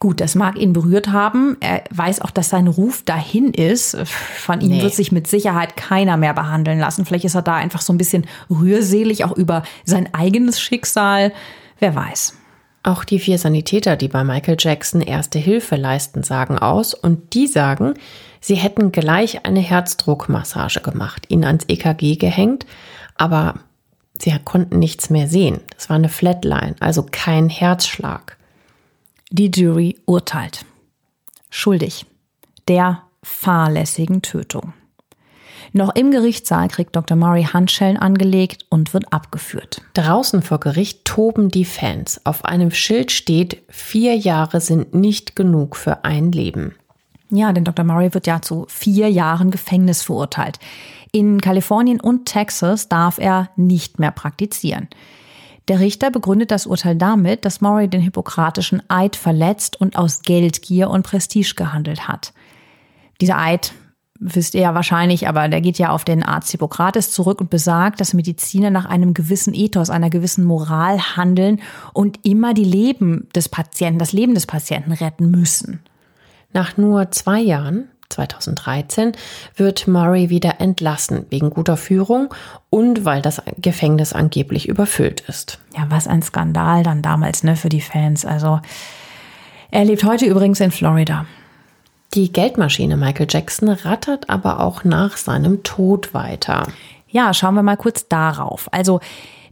[0.00, 1.58] Gut, das mag ihn berührt haben.
[1.60, 3.98] Er weiß auch, dass sein Ruf dahin ist.
[4.06, 4.82] Von ihm nee.
[4.82, 7.04] wird sich mit Sicherheit keiner mehr behandeln lassen.
[7.04, 11.34] Vielleicht ist er da einfach so ein bisschen rührselig, auch über sein eigenes Schicksal.
[11.80, 12.34] Wer weiß.
[12.82, 17.46] Auch die vier Sanitäter, die bei Michael Jackson erste Hilfe leisten, sagen aus und die
[17.46, 17.92] sagen,
[18.40, 22.64] sie hätten gleich eine Herzdruckmassage gemacht, ihn ans EKG gehängt,
[23.16, 23.56] aber
[24.18, 25.60] sie konnten nichts mehr sehen.
[25.74, 28.38] Das war eine Flatline, also kein Herzschlag.
[29.32, 30.64] Die Jury urteilt.
[31.50, 32.04] Schuldig.
[32.66, 34.72] Der fahrlässigen Tötung.
[35.72, 37.16] Noch im Gerichtssaal kriegt Dr.
[37.16, 39.82] Murray Handschellen angelegt und wird abgeführt.
[39.94, 42.20] Draußen vor Gericht toben die Fans.
[42.26, 46.74] Auf einem Schild steht, vier Jahre sind nicht genug für ein Leben.
[47.30, 47.84] Ja, denn Dr.
[47.84, 50.58] Murray wird ja zu vier Jahren Gefängnis verurteilt.
[51.12, 54.88] In Kalifornien und Texas darf er nicht mehr praktizieren.
[55.68, 60.90] Der Richter begründet das Urteil damit, dass Murray den hippokratischen Eid verletzt und aus Geldgier
[60.90, 62.32] und Prestige gehandelt hat.
[63.20, 63.72] Dieser Eid
[64.20, 68.00] wisst ihr ja wahrscheinlich, aber der geht ja auf den Arzt Hippokrates zurück und besagt,
[68.00, 71.60] dass Mediziner nach einem gewissen Ethos, einer gewissen Moral handeln
[71.94, 75.80] und immer die Leben des Patienten, das Leben des Patienten retten müssen.
[76.52, 79.12] Nach nur zwei Jahren 2013
[79.56, 82.34] wird Murray wieder entlassen wegen guter Führung
[82.68, 85.58] und weil das Gefängnis angeblich überfüllt ist.
[85.76, 88.24] Ja, was ein Skandal dann damals ne, für die Fans.
[88.24, 88.60] Also
[89.70, 91.26] er lebt heute übrigens in Florida.
[92.14, 96.66] Die Geldmaschine Michael Jackson rattert aber auch nach seinem Tod weiter.
[97.08, 98.68] Ja, schauen wir mal kurz darauf.
[98.72, 99.00] Also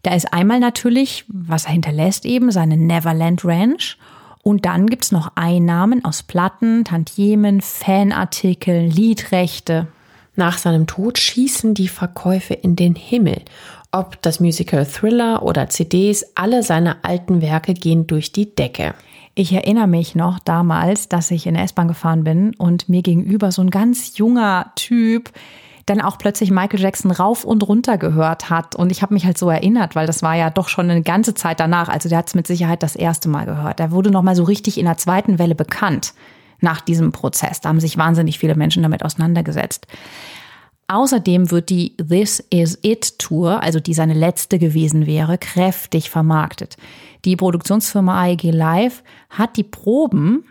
[0.02, 3.96] da ist einmal natürlich, was er hinterlässt eben, seine Neverland Ranch.
[4.48, 9.88] Und dann gibt es noch Einnahmen aus Platten, Tantiemen, Fanartikeln, Liedrechte.
[10.36, 13.42] Nach seinem Tod schießen die Verkäufe in den Himmel.
[13.92, 18.94] Ob das Musical Thriller oder CDs, alle seine alten Werke gehen durch die Decke.
[19.34, 23.52] Ich erinnere mich noch damals, dass ich in der S-Bahn gefahren bin und mir gegenüber
[23.52, 25.30] so ein ganz junger Typ
[25.88, 28.74] dann auch plötzlich Michael Jackson rauf und runter gehört hat.
[28.74, 31.34] Und ich habe mich halt so erinnert, weil das war ja doch schon eine ganze
[31.34, 31.88] Zeit danach.
[31.88, 33.80] Also der hat es mit Sicherheit das erste Mal gehört.
[33.80, 36.14] Er wurde noch mal so richtig in der zweiten Welle bekannt
[36.60, 37.60] nach diesem Prozess.
[37.60, 39.86] Da haben sich wahnsinnig viele Menschen damit auseinandergesetzt.
[40.88, 46.76] Außerdem wird die This Is It Tour, also die seine letzte gewesen wäre, kräftig vermarktet.
[47.26, 50.44] Die Produktionsfirma AEG Live hat die Proben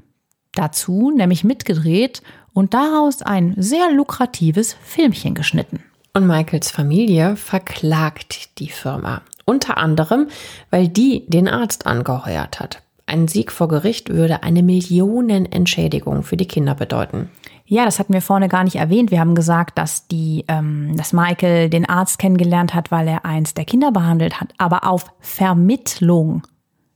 [0.54, 2.22] dazu nämlich mitgedreht
[2.58, 5.84] und daraus ein sehr lukratives Filmchen geschnitten.
[6.16, 9.22] Und Michaels Familie verklagt die Firma.
[9.46, 10.26] Unter anderem,
[10.72, 12.82] weil die den Arzt angeheuert hat.
[13.06, 17.30] Ein Sieg vor Gericht würde eine Millionenentschädigung für die Kinder bedeuten.
[17.68, 19.12] Ja, das hatten wir vorne gar nicht erwähnt.
[19.12, 23.54] Wir haben gesagt, dass die, ähm, dass Michael den Arzt kennengelernt hat, weil er eins
[23.54, 26.42] der Kinder behandelt hat, aber auf Vermittlung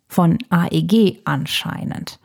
[0.08, 2.18] von AEG anscheinend.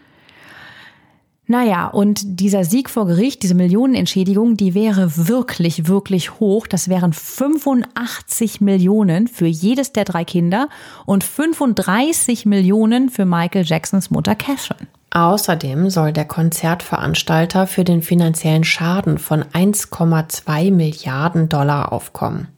[1.49, 6.67] Naja, und dieser Sieg vor Gericht, diese Millionenentschädigung, die wäre wirklich, wirklich hoch.
[6.67, 10.69] Das wären 85 Millionen für jedes der drei Kinder
[11.05, 14.89] und 35 Millionen für Michael Jacksons Mutter Catherine.
[15.13, 22.49] Außerdem soll der Konzertveranstalter für den finanziellen Schaden von 1,2 Milliarden Dollar aufkommen.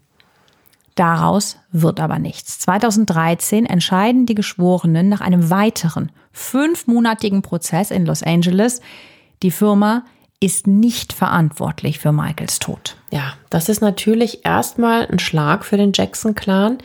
[0.94, 2.58] Daraus wird aber nichts.
[2.60, 8.80] 2013 entscheiden die Geschworenen nach einem weiteren fünfmonatigen Prozess in Los Angeles,
[9.42, 10.04] die Firma
[10.40, 12.96] ist nicht verantwortlich für Michaels Tod.
[13.10, 16.78] Ja, das ist natürlich erstmal ein Schlag für den Jackson-Clan.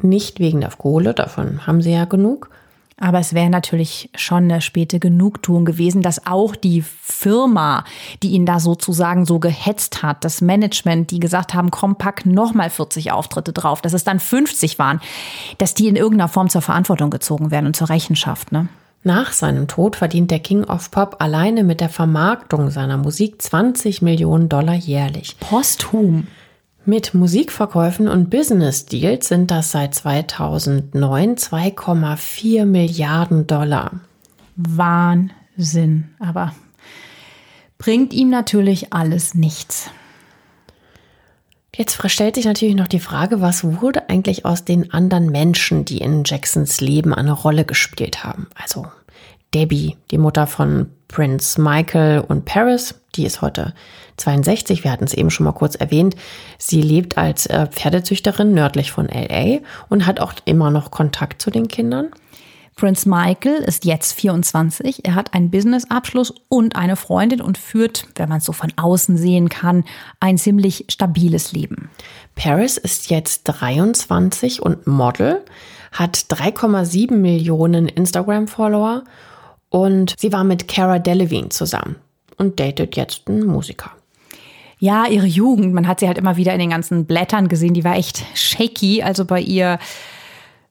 [0.00, 2.50] Nicht wegen der Kohle, davon haben sie ja genug,
[3.00, 7.84] aber es wäre natürlich schon eine späte Genugtuung gewesen, dass auch die Firma,
[8.22, 12.70] die ihn da sozusagen so gehetzt hat, das Management, die gesagt haben, komm, pack nochmal
[12.70, 15.00] 40 Auftritte drauf, dass es dann 50 waren,
[15.58, 18.68] dass die in irgendeiner Form zur Verantwortung gezogen werden und zur Rechenschaft, ne?
[19.04, 24.02] Nach seinem Tod verdient der King of Pop alleine mit der Vermarktung seiner Musik 20
[24.02, 25.36] Millionen Dollar jährlich.
[25.38, 26.26] Posthum.
[26.88, 34.00] Mit Musikverkäufen und Business Deals sind das seit 2009 2,4 Milliarden Dollar.
[34.56, 36.08] Wahnsinn.
[36.18, 36.54] Aber
[37.76, 39.90] bringt ihm natürlich alles nichts.
[41.76, 45.98] Jetzt stellt sich natürlich noch die Frage, was wurde eigentlich aus den anderen Menschen, die
[45.98, 48.46] in Jacksons Leben eine Rolle gespielt haben?
[48.54, 48.86] Also
[49.54, 53.74] Debbie, die Mutter von Prince Michael und Paris, die ist heute
[54.18, 56.16] 62, wir hatten es eben schon mal kurz erwähnt.
[56.58, 61.50] Sie lebt als äh, Pferdezüchterin nördlich von LA und hat auch immer noch Kontakt zu
[61.50, 62.10] den Kindern.
[62.78, 65.04] Prince Michael ist jetzt 24.
[65.04, 69.16] Er hat einen Businessabschluss und eine Freundin und führt, wenn man es so von außen
[69.16, 69.82] sehen kann,
[70.20, 71.90] ein ziemlich stabiles Leben.
[72.36, 75.44] Paris ist jetzt 23 und Model,
[75.90, 79.02] hat 3,7 Millionen Instagram-Follower
[79.70, 81.96] und sie war mit Cara Delevingne zusammen
[82.36, 83.90] und datet jetzt einen Musiker.
[84.80, 87.84] Ja, ihre Jugend, man hat sie halt immer wieder in den ganzen Blättern gesehen, die
[87.84, 89.02] war echt shaky.
[89.02, 89.78] Also bei ihr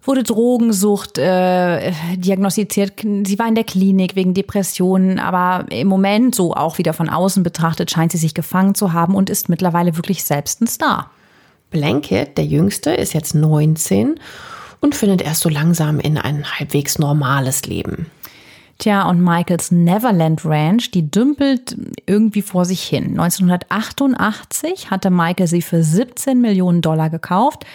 [0.07, 3.01] wurde Drogensucht äh, diagnostiziert.
[3.01, 7.43] Sie war in der Klinik wegen Depressionen, aber im Moment, so auch wieder von außen
[7.43, 11.11] betrachtet, scheint sie sich gefangen zu haben und ist mittlerweile wirklich selbst ein Star.
[11.69, 14.17] Blanket, der Jüngste, ist jetzt 19
[14.79, 18.05] und findet erst so langsam in ein halbwegs normales Leben.
[18.79, 21.75] Tja, und Michaels Neverland Ranch, die dümpelt
[22.05, 23.19] irgendwie vor sich hin.
[23.19, 27.65] 1988 hatte Michael sie für 17 Millionen Dollar gekauft.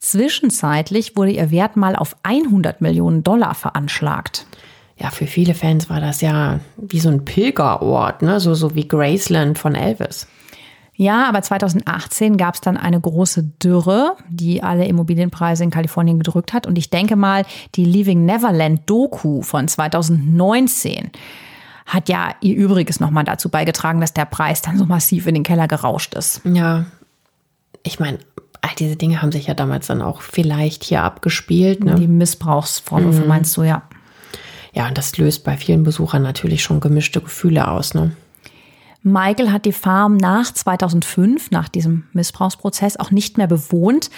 [0.00, 4.46] Zwischenzeitlich wurde ihr Wert mal auf 100 Millionen Dollar veranschlagt.
[4.96, 8.40] Ja, für viele Fans war das ja wie so ein Pilgerort, ne?
[8.40, 10.26] so, so wie Graceland von Elvis.
[11.00, 16.52] Ja, aber 2018 gab es dann eine große Dürre, die alle Immobilienpreise in Kalifornien gedrückt
[16.52, 16.66] hat.
[16.66, 17.44] Und ich denke mal,
[17.76, 21.12] die Leaving Neverland Doku von 2019
[21.86, 25.44] hat ja ihr Übriges nochmal dazu beigetragen, dass der Preis dann so massiv in den
[25.44, 26.40] Keller gerauscht ist.
[26.42, 26.86] Ja,
[27.84, 28.18] ich meine,
[28.60, 31.84] all diese Dinge haben sich ja damals dann auch vielleicht hier abgespielt.
[31.84, 31.94] Ne?
[31.94, 33.28] Die Missbrauchsvorwürfe mhm.
[33.28, 33.82] meinst du, ja.
[34.72, 37.94] Ja, und das löst bei vielen Besuchern natürlich schon gemischte Gefühle aus.
[37.94, 38.16] Ne?
[39.02, 44.10] Michael hat die Farm nach 2005, nach diesem Missbrauchsprozess, auch nicht mehr bewohnt,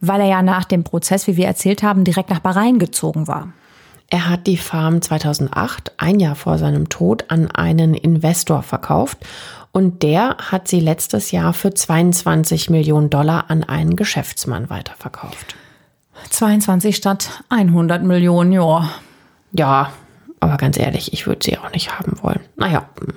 [0.00, 3.52] weil er ja nach dem Prozess, wie wir erzählt haben, direkt nach Bahrain gezogen war.
[4.08, 9.18] Er hat die Farm 2008, ein Jahr vor seinem Tod, an einen Investor verkauft
[9.72, 15.56] und der hat sie letztes Jahr für 22 Millionen Dollar an einen Geschäftsmann weiterverkauft.
[16.30, 18.88] 22 statt 100 Millionen, ja.
[19.52, 19.92] Ja,
[20.40, 22.40] aber ganz ehrlich, ich würde sie auch nicht haben wollen.
[22.56, 23.14] Naja, hm.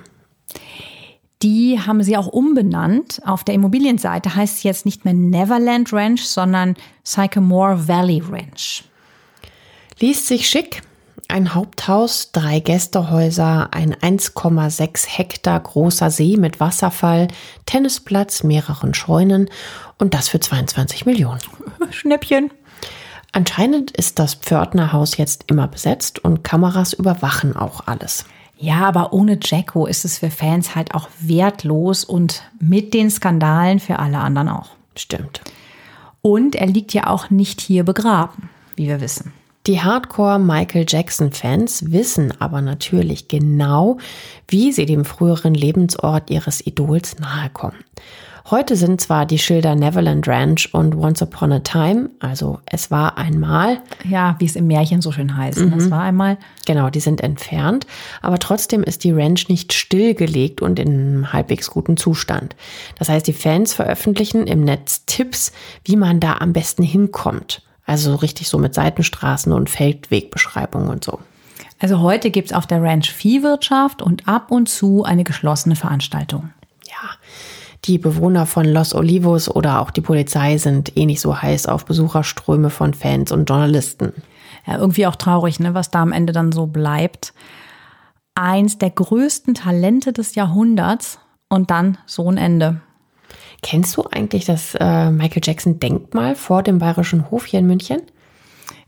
[1.42, 3.22] Die haben sie auch umbenannt.
[3.24, 8.84] Auf der Immobilienseite heißt es jetzt nicht mehr Neverland Ranch, sondern Sycamore Valley Ranch.
[9.98, 10.82] Liest sich schick.
[11.28, 17.28] Ein Haupthaus, drei Gästehäuser, ein 1,6 Hektar großer See mit Wasserfall,
[17.66, 19.48] Tennisplatz, mehreren Scheunen
[19.96, 21.40] und das für 22 Millionen.
[21.90, 22.50] Schnäppchen.
[23.32, 28.24] Anscheinend ist das Pförtnerhaus jetzt immer besetzt und Kameras überwachen auch alles.
[28.62, 33.80] Ja, aber ohne Jacko ist es für Fans halt auch wertlos und mit den Skandalen
[33.80, 34.68] für alle anderen auch.
[34.94, 35.40] Stimmt.
[36.20, 39.32] Und er liegt ja auch nicht hier begraben, wie wir wissen.
[39.66, 43.96] Die Hardcore Michael Jackson Fans wissen aber natürlich genau,
[44.46, 47.82] wie sie dem früheren Lebensort ihres Idols nahe kommen.
[48.50, 53.16] Heute sind zwar die Schilder Neverland Ranch und Once Upon a Time, also es war
[53.16, 53.80] einmal.
[54.02, 55.60] Ja, wie es im Märchen so schön heißt.
[55.60, 55.74] Mhm.
[55.74, 56.36] Es war einmal.
[56.66, 57.86] Genau, die sind entfernt.
[58.22, 62.56] Aber trotzdem ist die Ranch nicht stillgelegt und in halbwegs gutem Zustand.
[62.98, 65.52] Das heißt, die Fans veröffentlichen im Netz Tipps,
[65.84, 67.62] wie man da am besten hinkommt.
[67.86, 71.20] Also richtig so mit Seitenstraßen und Feldwegbeschreibungen und so.
[71.78, 76.50] Also heute gibt es auf der Ranch Viehwirtschaft und ab und zu eine geschlossene Veranstaltung.
[76.88, 77.10] Ja,
[77.84, 81.84] die Bewohner von Los Olivos oder auch die Polizei sind eh nicht so heiß auf
[81.84, 84.12] Besucherströme von Fans und Journalisten.
[84.66, 87.32] Ja, irgendwie auch traurig, ne, was da am Ende dann so bleibt.
[88.34, 91.18] Eins der größten Talente des Jahrhunderts
[91.48, 92.80] und dann so ein Ende.
[93.62, 98.02] Kennst du eigentlich das äh, Michael Jackson Denkmal vor dem Bayerischen Hof hier in München?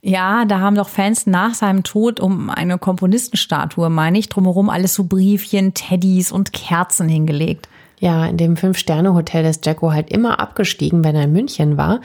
[0.01, 4.95] Ja, da haben doch Fans nach seinem Tod um eine Komponistenstatue, meine ich, drumherum alles
[4.95, 7.69] so Briefchen, Teddys und Kerzen hingelegt.
[8.03, 12.01] Ja, in dem Fünf-Sterne-Hotel ist Jacko halt immer abgestiegen, wenn er in München war.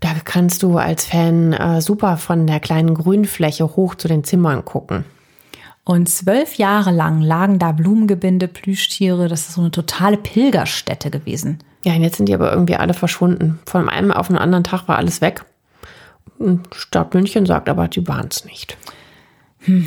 [0.00, 4.64] Da kannst du als Fan äh, super von der kleinen Grünfläche hoch zu den Zimmern
[4.64, 5.04] gucken.
[5.84, 9.28] Und zwölf Jahre lang lagen da Blumengebinde, Plüschtiere.
[9.28, 11.58] Das ist so eine totale Pilgerstätte gewesen.
[11.84, 13.58] Ja, und jetzt sind die aber irgendwie alle verschwunden.
[13.66, 15.44] Von einem auf den anderen Tag war alles weg.
[16.72, 18.78] Stadt München sagt aber, die waren es nicht.
[19.58, 19.86] Hm.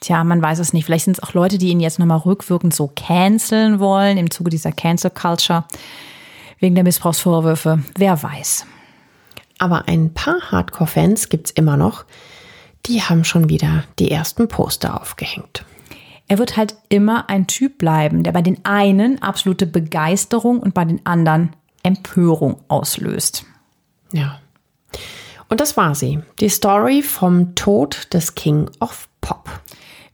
[0.00, 0.84] Tja, man weiß es nicht.
[0.84, 4.50] Vielleicht sind es auch Leute, die ihn jetzt nochmal rückwirkend so canceln wollen im Zuge
[4.50, 5.64] dieser Cancel Culture.
[6.60, 7.82] Wegen der Missbrauchsvorwürfe.
[7.96, 8.66] Wer weiß.
[9.58, 12.04] Aber ein paar Hardcore-Fans gibt es immer noch.
[12.86, 15.64] Die haben schon wieder die ersten Poster aufgehängt.
[16.28, 20.84] Er wird halt immer ein Typ bleiben, der bei den einen absolute Begeisterung und bei
[20.84, 23.44] den anderen Empörung auslöst.
[24.12, 24.40] Ja.
[25.48, 26.20] Und das war sie.
[26.40, 29.48] Die Story vom Tod des King of Pop.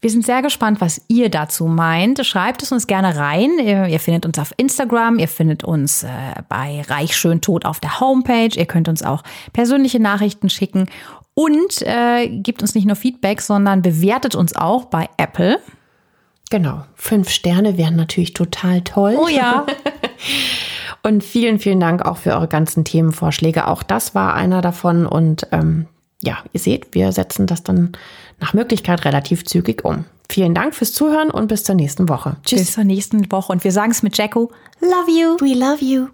[0.05, 2.27] Wir sind sehr gespannt, was ihr dazu meint.
[2.27, 3.53] Schreibt es uns gerne rein.
[3.59, 6.09] Ihr, findet uns auf Instagram, ihr findet uns äh,
[6.47, 8.51] bei Reich Schön Tot auf der Homepage.
[8.55, 9.23] Ihr könnt uns auch
[9.55, 10.91] persönliche Nachrichten schicken
[11.33, 15.59] und äh, gebt uns nicht nur Feedback, sondern bewertet uns auch bei Apple.
[16.51, 19.17] Genau, fünf Sterne wären natürlich total toll.
[19.19, 19.65] Oh ja.
[21.03, 23.69] Und vielen, vielen Dank auch für eure ganzen Themenvorschläge.
[23.69, 25.07] Auch das war einer davon.
[25.07, 25.87] Und ähm,
[26.23, 27.93] ja, ihr seht, wir setzen das dann
[28.45, 30.05] nach Möglichkeit relativ zügig um.
[30.29, 32.37] Vielen Dank fürs Zuhören und bis zur nächsten Woche.
[32.45, 32.61] Tschüss.
[32.61, 33.51] Bis zur nächsten Woche.
[33.51, 34.53] Und wir sagen es mit Jacko.
[34.81, 35.37] Love you.
[35.41, 36.09] We love you.